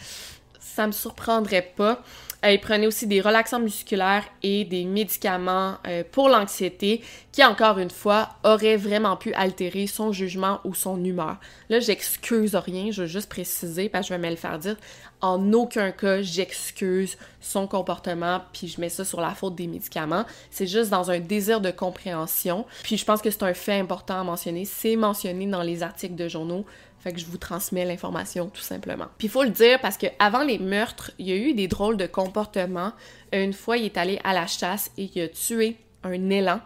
[0.75, 2.03] ça me surprendrait pas.
[2.45, 7.03] Euh, il prenait aussi des relaxants musculaires et des médicaments euh, pour l'anxiété
[7.33, 11.39] qui, encore une fois, auraient vraiment pu altérer son jugement ou son humeur.
[11.71, 14.77] Là, j'excuse rien, je veux juste préciser parce que je vais me le faire dire.
[15.23, 20.27] En aucun cas, j'excuse son comportement puis je mets ça sur la faute des médicaments.
[20.51, 22.67] C'est juste dans un désir de compréhension.
[22.83, 24.67] Puis je pense que c'est un fait important à mentionner.
[24.67, 26.67] C'est mentionné dans les articles de journaux
[27.13, 29.07] que je vous transmets l'information tout simplement.
[29.19, 31.69] Puis il faut le dire parce que avant les meurtres, il y a eu des
[31.69, 32.93] drôles de comportements.
[33.33, 36.61] Une fois, il est allé à la chasse et il a tué un élan.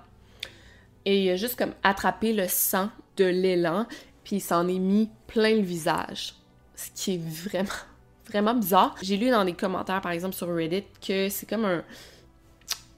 [1.05, 3.87] Et il a juste comme attrapé le sang de l'élan,
[4.25, 6.35] puis il s'en est mis plein le visage.
[6.77, 7.69] Ce qui est vraiment,
[8.29, 8.95] vraiment bizarre.
[9.03, 11.83] J'ai lu dans des commentaires, par exemple, sur Reddit, que c'est comme un,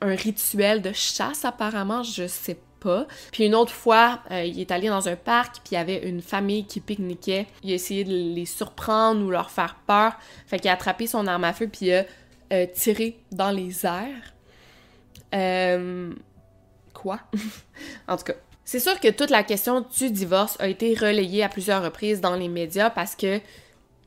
[0.00, 2.02] un rituel de chasse, apparemment.
[2.02, 2.58] Je sais
[3.30, 6.08] puis une autre fois, euh, il est allé dans un parc, puis il y avait
[6.08, 7.46] une famille qui pique-niquait.
[7.62, 10.12] Il a essayé de les surprendre ou leur faire peur.
[10.46, 12.04] Fait qu'il a attrapé son arme à feu, puis il a
[12.52, 14.34] euh, tiré dans les airs.
[15.34, 16.12] Euh...
[16.92, 17.20] Quoi?
[18.08, 18.34] en tout cas.
[18.64, 22.36] C'est sûr que toute la question du divorce a été relayée à plusieurs reprises dans
[22.36, 23.40] les médias parce que,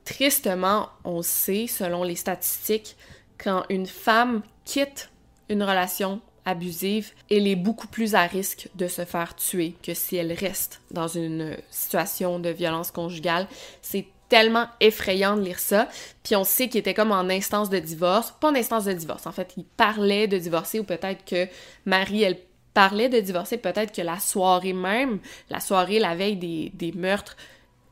[0.05, 2.95] tristement, on sait, selon les statistiques,
[3.37, 5.09] quand une femme quitte
[5.49, 10.15] une relation abusive, elle est beaucoup plus à risque de se faire tuer que si
[10.15, 13.47] elle reste dans une situation de violence conjugale.
[13.81, 15.87] C'est tellement effrayant de lire ça.
[16.23, 18.33] Puis on sait qu'il était comme en instance de divorce.
[18.39, 21.47] Pas en instance de divorce, en fait, il parlait de divorcer ou peut-être que
[21.85, 22.39] Marie, elle
[22.73, 27.37] parlait de divorcer, peut-être que la soirée même, la soirée, la veille des, des meurtres,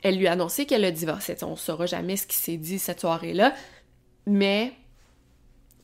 [0.04, 1.36] elle lui annonçait qu'elle a divorcé.
[1.44, 3.54] On saura jamais ce qui s'est dit cette soirée-là,
[4.26, 4.74] mais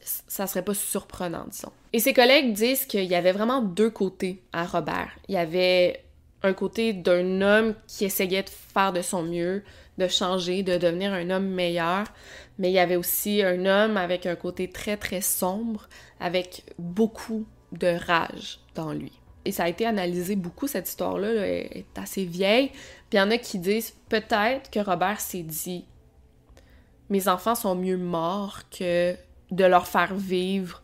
[0.02, 1.72] ça serait pas surprenant, disons.
[1.92, 5.10] Et ses collègues disent qu'il y avait vraiment deux côtés à Robert.
[5.28, 6.04] Il y avait
[6.44, 9.64] un côté d'un homme qui essayait de faire de son mieux,
[9.98, 12.06] de changer, de devenir un homme meilleur,
[12.58, 17.46] mais il y avait aussi un homme avec un côté très très sombre, avec beaucoup
[17.72, 19.12] de rage dans lui.
[19.46, 22.70] Et ça a été analysé beaucoup, cette histoire-là, est assez vieille.
[22.70, 25.86] Puis il y en a qui disent peut-être que Robert s'est dit
[27.10, 29.16] Mes enfants sont mieux morts que
[29.52, 30.82] de leur faire vivre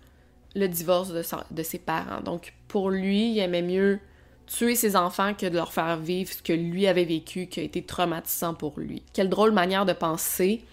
[0.56, 2.22] le divorce de, ses parents.
[2.22, 4.00] Donc, pour lui, il aimait mieux
[4.48, 7.64] tuer ses enfants que de leur faire vivre ce que lui avait vécu, qui a
[7.64, 9.04] été traumatisant pour lui.
[9.14, 10.64] Quelle drôle manière de penser,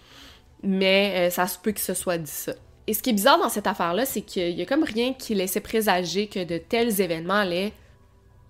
[0.62, 2.52] mais euh, ça se peut que ce soit dit ça.
[2.86, 5.34] Et ce qui est bizarre dans cette affaire-là, c'est qu'il y a comme rien qui
[5.34, 7.72] laissait présager que de tels événements allaient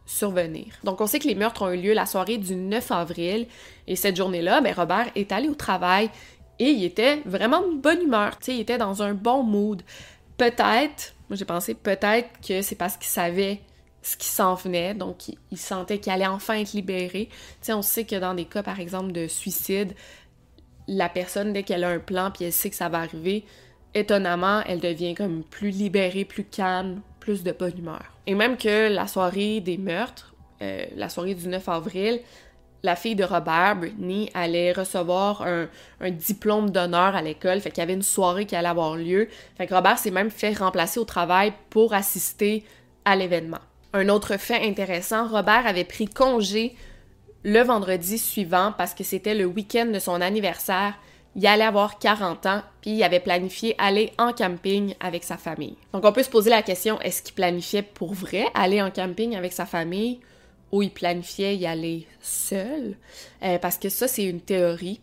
[0.06, 0.66] survenir.
[0.84, 3.46] Donc on sait que les meurtres ont eu lieu la soirée du 9 avril,
[3.86, 6.10] et cette journée-là, ben, Robert est allé au travail,
[6.58, 9.82] et il était vraiment de bonne humeur, il était dans un bon mood.
[10.36, 13.62] Peut-être, moi j'ai pensé peut-être que c'est parce qu'il savait
[14.02, 17.30] ce qui s'en venait, donc il, sentait qu'il allait enfin être libéré.
[17.30, 19.94] Tu sais, on sait que dans des cas, par exemple, de suicide,
[20.86, 23.46] la personne, dès qu'elle a un plan puis elle sait que ça va arriver,
[23.94, 28.12] étonnamment, elle devient comme plus libérée, plus calme, plus de bonne humeur.
[28.26, 32.20] Et même que la soirée des meurtres, euh, la soirée du 9 avril,
[32.82, 35.68] la fille de Robert, Brittany, allait recevoir un,
[36.10, 37.60] diplôme d'honneur à l'école.
[37.60, 39.28] Fait qu'il y avait une soirée qui allait avoir lieu.
[39.56, 42.64] Fait que Robert s'est même fait remplacer au travail pour assister
[43.04, 43.60] à l'événement.
[43.92, 46.74] Un autre fait intéressant, Robert avait pris congé
[47.44, 50.94] le vendredi suivant parce que c'était le week-end de son anniversaire.
[51.34, 55.76] Il allait avoir 40 ans, puis il avait planifié aller en camping avec sa famille.
[55.92, 59.34] Donc on peut se poser la question, est-ce qu'il planifiait pour vrai aller en camping
[59.34, 60.20] avec sa famille?
[60.72, 62.96] Où il planifiait y aller seul,
[63.42, 65.00] euh, parce que ça, c'est une théorie.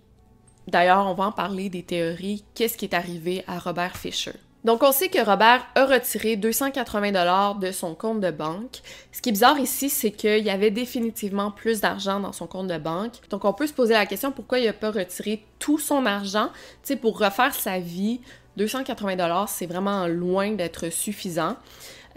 [0.68, 2.44] D'ailleurs, on va en parler des théories.
[2.56, 4.34] Qu'est-ce qui est arrivé à Robert Fisher?
[4.66, 8.82] Donc, on sait que Robert a retiré 280 dollars de son compte de banque.
[9.14, 12.67] Ce qui est bizarre ici, c'est qu'il y avait définitivement plus d'argent dans son compte
[12.67, 13.13] de banque.
[13.30, 16.50] Donc, on peut se poser la question pourquoi il n'a pas retiré tout son argent,
[16.84, 18.20] tu sais, pour refaire sa vie.
[18.58, 21.56] 280 dollars, c'est vraiment loin d'être suffisant.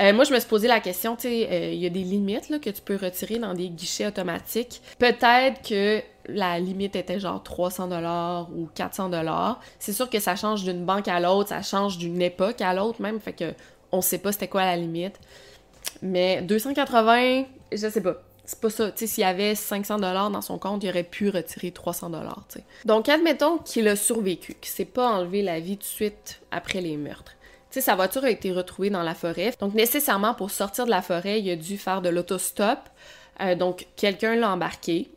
[0.02, 2.02] Euh, moi, je me suis posé la question, tu sais, euh, il y a des
[2.02, 4.82] limites là, que tu peux retirer dans des guichets automatiques.
[4.98, 9.60] Peut-être que la limite était genre 300 dollars ou 400 dollars.
[9.78, 13.00] C'est sûr que ça change d'une banque à l'autre, ça change d'une époque à l'autre
[13.00, 13.52] même, fait que
[13.92, 15.20] on sait pas c'était quoi la limite.
[16.00, 18.16] Mais 280, je sais pas.
[18.44, 18.90] c'est pas ça.
[18.90, 22.10] Tu sais, s'il y avait 500 dollars dans son compte, il aurait pu retirer 300
[22.10, 22.44] dollars.
[22.84, 26.80] Donc, admettons qu'il a survécu, qu'il s'est pas enlevé la vie tout de suite après
[26.80, 27.34] les meurtres.
[27.80, 29.52] Sa voiture a été retrouvée dans la forêt.
[29.60, 32.78] Donc, nécessairement, pour sortir de la forêt, il a dû faire de l'autostop.
[33.40, 35.10] Euh, donc, quelqu'un l'a embarqué.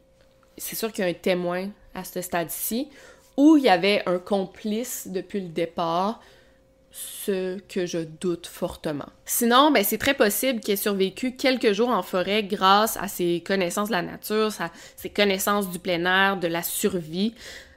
[0.57, 2.89] C'est sûr qu'il y a un témoin à ce stade-ci.
[3.37, 6.21] Ou il y avait un complice depuis le départ
[6.95, 9.07] ce que je doute fortement.
[9.25, 13.43] Sinon, ben, c'est très possible qu'il ait survécu quelques jours en forêt grâce à ses
[13.45, 14.49] connaissances de la nature,
[14.95, 17.33] ses connaissances du plein air, de la survie.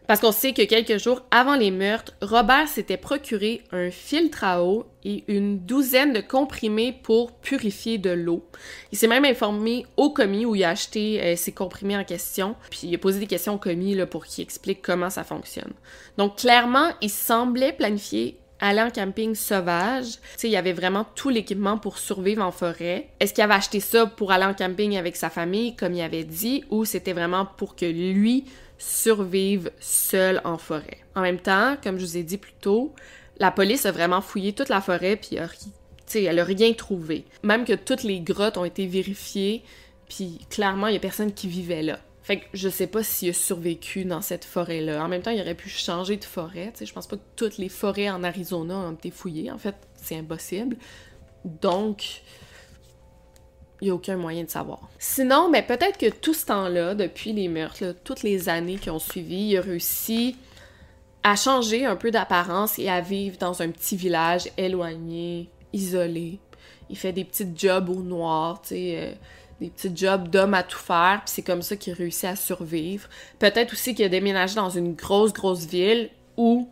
[0.09, 4.65] Parce qu'on sait que quelques jours avant les meurtres, Robert s'était procuré un filtre à
[4.65, 8.43] eau et une douzaine de comprimés pour purifier de l'eau.
[8.91, 12.57] Il s'est même informé au commis où il a acheté euh, ces comprimés en question,
[12.71, 15.75] puis il a posé des questions au commis là, pour qu'il explique comment ça fonctionne.
[16.17, 20.19] Donc clairement, il semblait planifier aller en camping sauvage.
[20.39, 23.11] Tu il y avait vraiment tout l'équipement pour survivre en forêt.
[23.21, 26.25] Est-ce qu'il avait acheté ça pour aller en camping avec sa famille, comme il avait
[26.25, 28.47] dit, ou c'était vraiment pour que lui
[28.79, 30.99] survive seul en forêt?
[31.15, 32.95] En même temps, comme je vous ai dit plus tôt,
[33.39, 35.37] la police a vraiment fouillé toute la forêt, puis
[36.15, 37.25] elle a rien trouvé.
[37.43, 39.63] Même que toutes les grottes ont été vérifiées,
[40.09, 41.99] puis clairement, il y a personne qui vivait là.
[42.23, 45.03] Fait que je sais pas s'il a survécu dans cette forêt-là.
[45.03, 46.73] En même temps, il aurait pu changer de forêt.
[46.79, 49.51] Je pense pas que toutes les forêts en Arizona ont été fouillées.
[49.51, 50.77] En fait, c'est impossible.
[51.45, 52.23] Donc,
[53.81, 54.89] il n'y a aucun moyen de savoir.
[54.99, 58.99] Sinon, ben, peut-être que tout ce temps-là, depuis les meurtres, toutes les années qui ont
[58.99, 60.37] suivi, il a réussi
[61.23, 66.39] à changer un peu d'apparence et à vivre dans un petit village éloigné, isolé.
[66.91, 69.13] Il fait des petits jobs au noir, tu sais, euh,
[69.61, 73.09] des petits jobs d'homme à tout faire, puis c'est comme ça qu'il réussit à survivre.
[73.39, 76.69] Peut-être aussi qu'il a déménagé dans une grosse, grosse ville où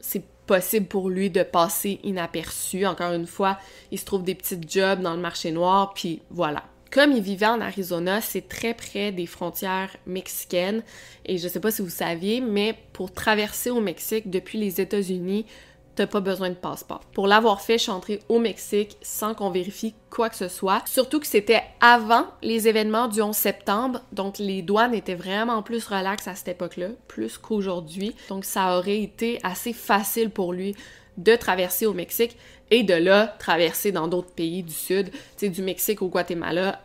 [0.00, 2.86] c'est possible pour lui de passer inaperçu.
[2.86, 3.58] Encore une fois,
[3.90, 6.64] il se trouve des petits jobs dans le marché noir, puis voilà.
[6.90, 10.82] Comme il vivait en Arizona, c'est très près des frontières mexicaines.
[11.24, 15.46] Et je sais pas si vous saviez, mais pour traverser au Mexique depuis les États-Unis,
[15.94, 17.00] t'as pas besoin de passeport.
[17.12, 20.82] Pour l'avoir fait, je suis entrée au Mexique sans qu'on vérifie quoi que ce soit.
[20.86, 25.86] Surtout que c'était avant les événements du 11 septembre, donc les douanes étaient vraiment plus
[25.86, 28.14] relaxes à cette époque-là, plus qu'aujourd'hui.
[28.28, 30.74] Donc ça aurait été assez facile pour lui
[31.18, 32.36] de traverser au Mexique
[32.70, 36.80] et de là traverser dans d'autres pays du sud, tu sais du Mexique au Guatemala.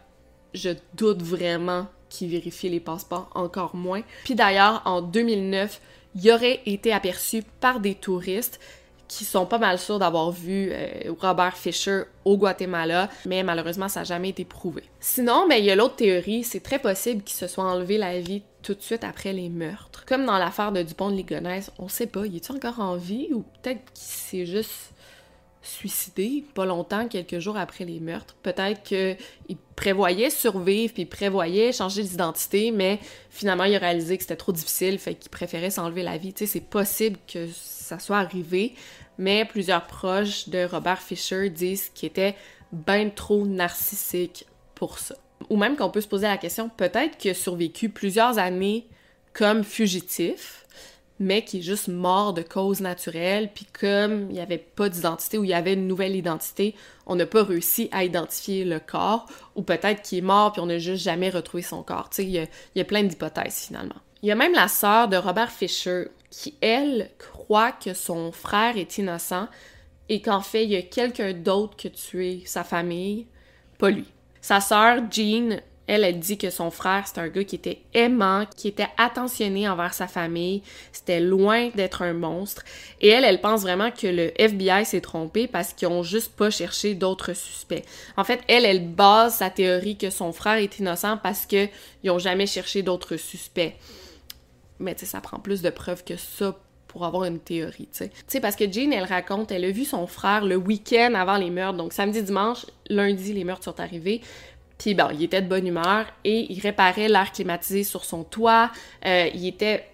[0.53, 4.01] Je doute vraiment qu'il vérifie les passeports, encore moins.
[4.25, 5.81] Puis d'ailleurs, en 2009,
[6.15, 8.59] il aurait été aperçu par des touristes
[9.07, 14.01] qui sont pas mal sûrs d'avoir vu euh, Robert Fisher au Guatemala, mais malheureusement, ça
[14.01, 14.83] n'a jamais été prouvé.
[14.99, 18.19] Sinon, ben, il y a l'autre théorie, c'est très possible qu'il se soit enlevé la
[18.19, 20.05] vie tout de suite après les meurtres.
[20.05, 23.29] Comme dans l'affaire de Dupont de Ligonnès, on sait pas, il est encore en vie
[23.31, 24.91] ou peut-être qu'il s'est juste
[25.67, 28.35] suicidé pas longtemps, quelques jours après les meurtres?
[28.41, 29.17] Peut-être qu'il
[29.75, 32.99] prévoyait survivre, puis il prévoyait changer d'identité, mais
[33.29, 36.33] finalement, il a réalisé que c'était trop difficile, fait qu'il préférait s'enlever la vie.
[36.35, 37.47] C'est possible que
[37.87, 38.75] ça soit arrivé,
[39.17, 42.35] mais plusieurs proches de Robert Fisher disent qu'il était
[42.71, 45.15] ben trop narcissique pour ça.
[45.49, 48.87] Ou même qu'on peut se poser la question, peut-être qu'il a survécu plusieurs années
[49.33, 50.65] comme fugitif,
[51.19, 55.37] mais qui est juste mort de cause naturelle, puis comme il n'y avait pas d'identité
[55.37, 56.75] ou il y avait une nouvelle identité,
[57.05, 59.25] on n'a pas réussi à identifier le corps,
[59.55, 62.09] ou peut-être qu'il est mort puis on n'a juste jamais retrouvé son corps.
[62.19, 63.95] Il y a plein d'hypothèses finalement.
[64.23, 68.77] Il y a même la sœur de Robert Fisher qui, elle, croit que son frère
[68.77, 69.47] est innocent
[70.09, 73.27] et qu'en fait, il y a quelqu'un d'autre qui a tué sa famille,
[73.77, 74.05] pas lui.
[74.41, 78.45] Sa sœur, Jean, elle, elle dit que son frère, c'est un gars qui était aimant,
[78.57, 80.61] qui était attentionné envers sa famille,
[80.91, 82.63] c'était loin d'être un monstre.
[82.99, 86.49] Et elle, elle pense vraiment que le FBI s'est trompé parce qu'ils ont juste pas
[86.49, 87.83] cherché d'autres suspects.
[88.17, 91.69] En fait, elle, elle base sa théorie que son frère est innocent parce qu'ils
[92.09, 93.73] ont jamais cherché d'autres suspects.
[94.79, 96.55] Mais tu sais, ça prend plus de preuves que ça
[96.87, 98.39] pour avoir une théorie, tu sais.
[98.39, 101.77] Parce que Jane, elle raconte, elle a vu son frère le week-end avant les meurtres,
[101.77, 104.21] donc samedi, dimanche, lundi, les meurtres sont arrivés.
[104.77, 108.71] Puis bon, il était de bonne humeur et il réparait l'air climatisé sur son toit.
[109.05, 109.87] Euh, il était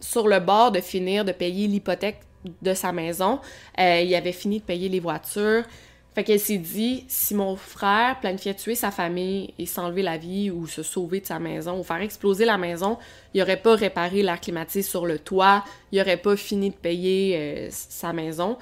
[0.00, 2.20] sur le bord de finir de payer l'hypothèque
[2.62, 3.40] de sa maison.
[3.80, 5.64] Euh, il avait fini de payer les voitures.
[6.16, 10.50] Fait qu'elle s'est dit, si mon frère planifiait tuer sa famille et s'enlever la vie
[10.50, 12.96] ou se sauver de sa maison ou faire exploser la maison,
[13.34, 15.62] il aurait pas réparé l'air climatisé sur le toit,
[15.92, 18.56] il aurait pas fini de payer euh, sa maison.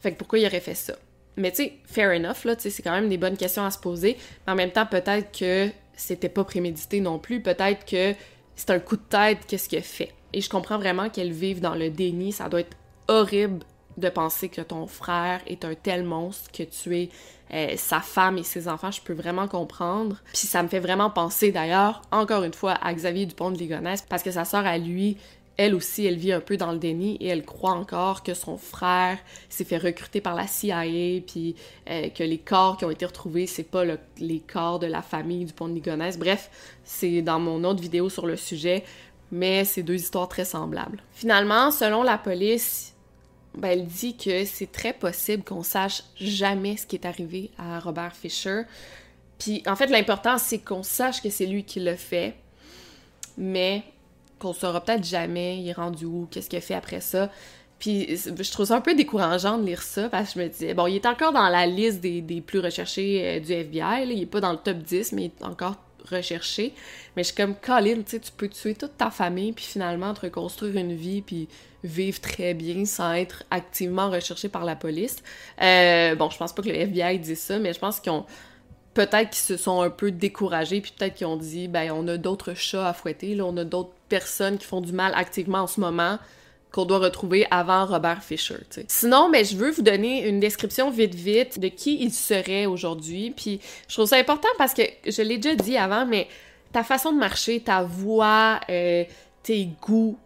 [0.00, 0.94] Fait que pourquoi il aurait fait ça?
[1.36, 3.70] Mais tu sais, fair enough, là, tu sais, c'est quand même des bonnes questions à
[3.70, 4.16] se poser.
[4.44, 7.40] Mais en même temps, peut-être que c'était pas prémédité non plus.
[7.40, 8.16] Peut-être que
[8.56, 10.12] c'est un coup de tête, qu'est-ce qu'elle fait?
[10.32, 12.32] Et je comprends vraiment qu'elle vive dans le déni.
[12.32, 13.64] Ça doit être horrible
[13.96, 17.08] de penser que ton frère est un tel monstre que tu es
[17.52, 20.16] euh, sa femme et ses enfants, je peux vraiment comprendre.
[20.32, 24.02] Puis ça me fait vraiment penser d'ailleurs, encore une fois, à Xavier Dupont de Ligonnès,
[24.02, 25.18] parce que sa sœur à lui,
[25.56, 28.56] elle aussi, elle vit un peu dans le déni et elle croit encore que son
[28.56, 29.18] frère
[29.48, 31.54] s'est fait recruter par la CIA, puis
[31.88, 33.84] euh, que les corps qui ont été retrouvés, c'est pas
[34.18, 36.18] les corps de la famille du pont de Ligonnès.
[36.18, 36.50] Bref,
[36.82, 38.84] c'est dans mon autre vidéo sur le sujet,
[39.30, 41.00] mais c'est deux histoires très semblables.
[41.12, 42.93] Finalement, selon la police,
[43.56, 47.78] ben, elle dit que c'est très possible qu'on sache jamais ce qui est arrivé à
[47.78, 48.62] Robert Fisher.
[49.38, 52.34] Puis en fait, l'important, c'est qu'on sache que c'est lui qui l'a fait,
[53.36, 53.84] mais
[54.38, 57.30] qu'on saura peut-être jamais il est rendu où, qu'est-ce qu'il a fait après ça.
[57.78, 60.74] Puis je trouve ça un peu décourageant de lire ça parce que je me disais,
[60.74, 64.26] bon, il est encore dans la liste des, plus recherchés euh, du FBI, il est
[64.26, 65.76] pas dans le top 10, mais il est encore
[66.10, 66.72] recherché.
[67.16, 70.14] Mais je suis comme, Colin, tu sais, tu peux tuer toute ta famille, puis finalement
[70.14, 71.48] te reconstruire une vie, puis
[71.84, 75.18] vivre très bien sans être activement recherché par la police.
[75.62, 78.24] Euh, bon, je pense pas que le FBI dit ça, mais je pense qu'ils ont
[78.94, 82.16] peut-être qu'ils se sont un peu découragés, puis peut-être qu'ils ont dit, ben, on a
[82.16, 85.66] d'autres chats à fouetter, là, on a d'autres personnes qui font du mal activement en
[85.66, 86.18] ce moment
[86.72, 88.56] qu'on doit retrouver avant Robert Fisher.
[88.88, 92.66] Sinon, mais ben, je veux vous donner une description vite vite de qui il serait
[92.66, 93.32] aujourd'hui.
[93.36, 96.26] Puis je trouve ça important parce que je l'ai déjà dit avant, mais
[96.72, 99.04] ta façon de marcher, ta voix, euh,
[99.44, 100.18] tes goûts,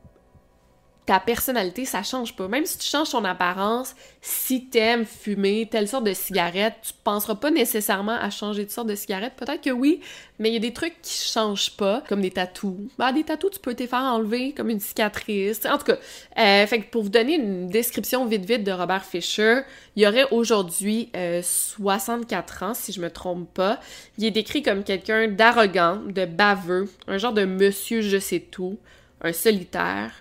[1.08, 2.48] ta personnalité, ça change pas.
[2.48, 7.36] Même si tu changes ton apparence, si t'aimes fumer telle sorte de cigarette, tu penseras
[7.36, 9.32] pas nécessairement à changer de sorte de cigarette.
[9.38, 10.02] Peut-être que oui,
[10.38, 12.76] mais il y a des trucs qui changent pas, comme des tatous.
[12.98, 15.64] Bah, des tatous, tu peux te faire enlever comme une cicatrice.
[15.64, 15.96] En tout cas,
[16.38, 19.60] euh, fait que pour vous donner une description vite vite de Robert Fisher,
[19.96, 23.80] il aurait aujourd'hui 64 euh, ans, si je me trompe pas.
[24.18, 28.76] Il est décrit comme quelqu'un d'arrogant, de baveux, un genre de monsieur je sais tout,
[29.22, 30.12] un solitaire.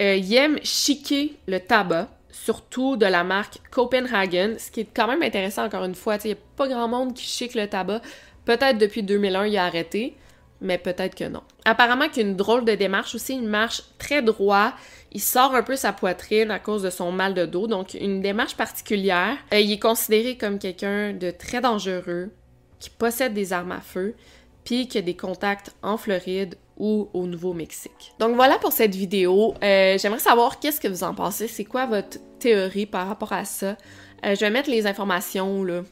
[0.00, 5.08] Euh, il aime chiquer le tabac, surtout de la marque Copenhagen, ce qui est quand
[5.08, 6.16] même intéressant encore une fois.
[6.24, 8.02] Il n'y a pas grand monde qui chique le tabac.
[8.44, 10.16] Peut-être depuis 2001, il a arrêté,
[10.60, 11.42] mais peut-être que non.
[11.64, 14.72] Apparemment qu'il a une drôle de démarche aussi, il marche très droit,
[15.12, 18.20] il sort un peu sa poitrine à cause de son mal de dos, donc une
[18.20, 19.36] démarche particulière.
[19.52, 22.30] Euh, il est considéré comme quelqu'un de très dangereux,
[22.78, 24.14] qui possède des armes à feu,
[24.66, 28.14] puis qui a des contacts en Floride ou au Nouveau-Mexique.
[28.18, 29.54] Donc voilà pour cette vidéo.
[29.62, 31.48] Euh, j'aimerais savoir qu'est-ce que vous en pensez?
[31.48, 33.78] C'est quoi votre théorie par rapport à ça?
[34.24, 35.82] Euh, je vais mettre les informations là,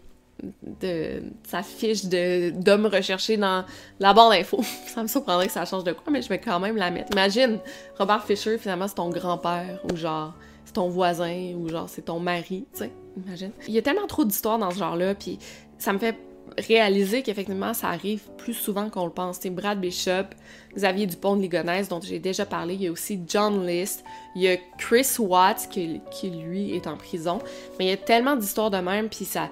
[0.42, 3.64] de sa fiche d'homme recherché dans
[4.00, 4.62] la barre d'infos.
[4.86, 7.12] ça me surprendrait que ça change de quoi, mais je vais quand même la mettre.
[7.12, 7.60] Imagine,
[7.98, 12.18] Robert Fisher, finalement, c'est ton grand-père, ou genre, c'est ton voisin, ou genre, c'est ton
[12.18, 13.52] mari, tu sais, imagine.
[13.68, 15.38] Il y a tellement trop d'histoires dans ce genre-là, puis
[15.78, 16.18] ça me fait
[16.58, 19.40] réaliser qu'effectivement, ça arrive plus souvent qu'on le pense.
[19.46, 20.26] Brad Bishop,
[20.74, 22.74] Xavier Dupont de Ligonnès, dont j'ai déjà parlé.
[22.74, 24.04] Il y a aussi John List.
[24.36, 26.00] Il y a Chris Watts, qui,
[26.30, 27.40] lui est en prison.
[27.78, 29.50] Mais il y a tellement d'histoires de même, puis ça.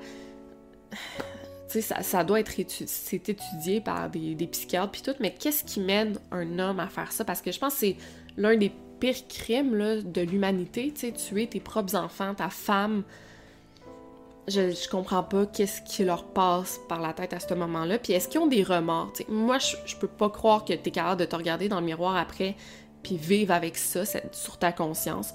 [0.90, 5.14] Tu sais, ça, ça, doit être étudié, par des, psychiatres, puis tout.
[5.20, 7.24] Mais qu'est-ce qui mène un homme à faire ça?
[7.24, 7.96] Parce que je pense que c'est
[8.36, 13.02] l'un des pires crimes de l'humanité, tu sais, tuer tes propres enfants, ta femme
[14.48, 17.98] je, je comprends pas qu'est-ce qui leur passe par la tête à ce moment-là.
[17.98, 19.12] Puis est-ce qu'ils ont des remords?
[19.28, 22.16] moi, je, je, peux pas croire que t'es capable de te regarder dans le miroir
[22.16, 22.56] après
[23.02, 25.34] puis vivre avec ça sur ta conscience.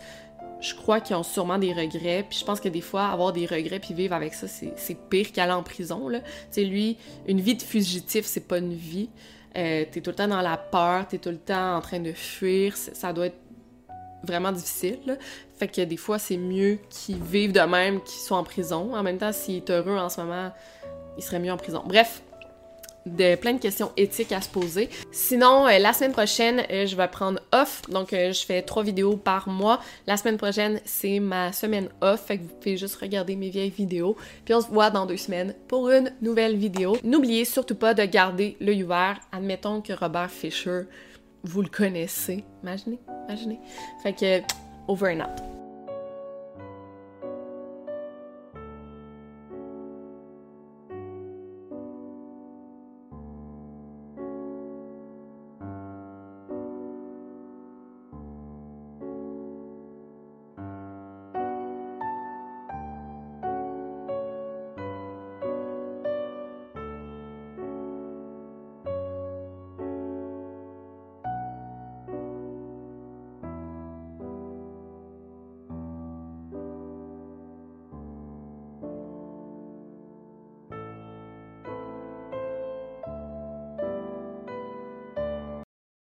[0.59, 2.25] Je crois qu'ils ont sûrement des regrets.
[2.27, 5.31] Puis je pense que des fois, avoir des regrets puis vivre avec ça, c'est pire
[5.31, 6.07] qu'aller en prison.
[6.07, 6.19] Là.
[6.57, 6.97] lui,
[7.27, 9.09] une vie de fugitif, c'est pas une vie.
[9.57, 12.11] Euh, t'es tout le temps dans la peur, t'es tout le temps en train de
[12.11, 12.75] fuir.
[12.77, 13.39] Ça doit être
[14.23, 15.17] vraiment difficile.
[15.57, 18.95] Fait que des fois, c'est mieux qu'ils vivent de même qu'ils soient en prison.
[18.95, 20.51] En même temps, s'il est heureux en ce moment,
[21.17, 21.81] il serait mieux en prison.
[21.85, 22.21] Bref,
[23.07, 24.89] de plein de questions éthiques à se poser.
[25.11, 27.81] Sinon, euh, la semaine prochaine, euh, je vais prendre off.
[27.89, 29.79] Donc, euh, je fais trois vidéos par mois.
[30.05, 32.25] La semaine prochaine, c'est ma semaine off.
[32.25, 34.17] Fait que vous pouvez juste regarder mes vieilles vidéos.
[34.45, 36.97] Puis on se voit dans deux semaines pour une nouvelle vidéo.
[37.03, 39.19] N'oubliez surtout pas de garder l'œil ouvert.
[39.31, 40.81] Admettons que Robert Fisher
[41.43, 42.43] vous le connaissez.
[42.63, 43.59] Imaginez, imaginez.
[44.03, 44.41] Fait que,
[44.87, 45.56] over and out.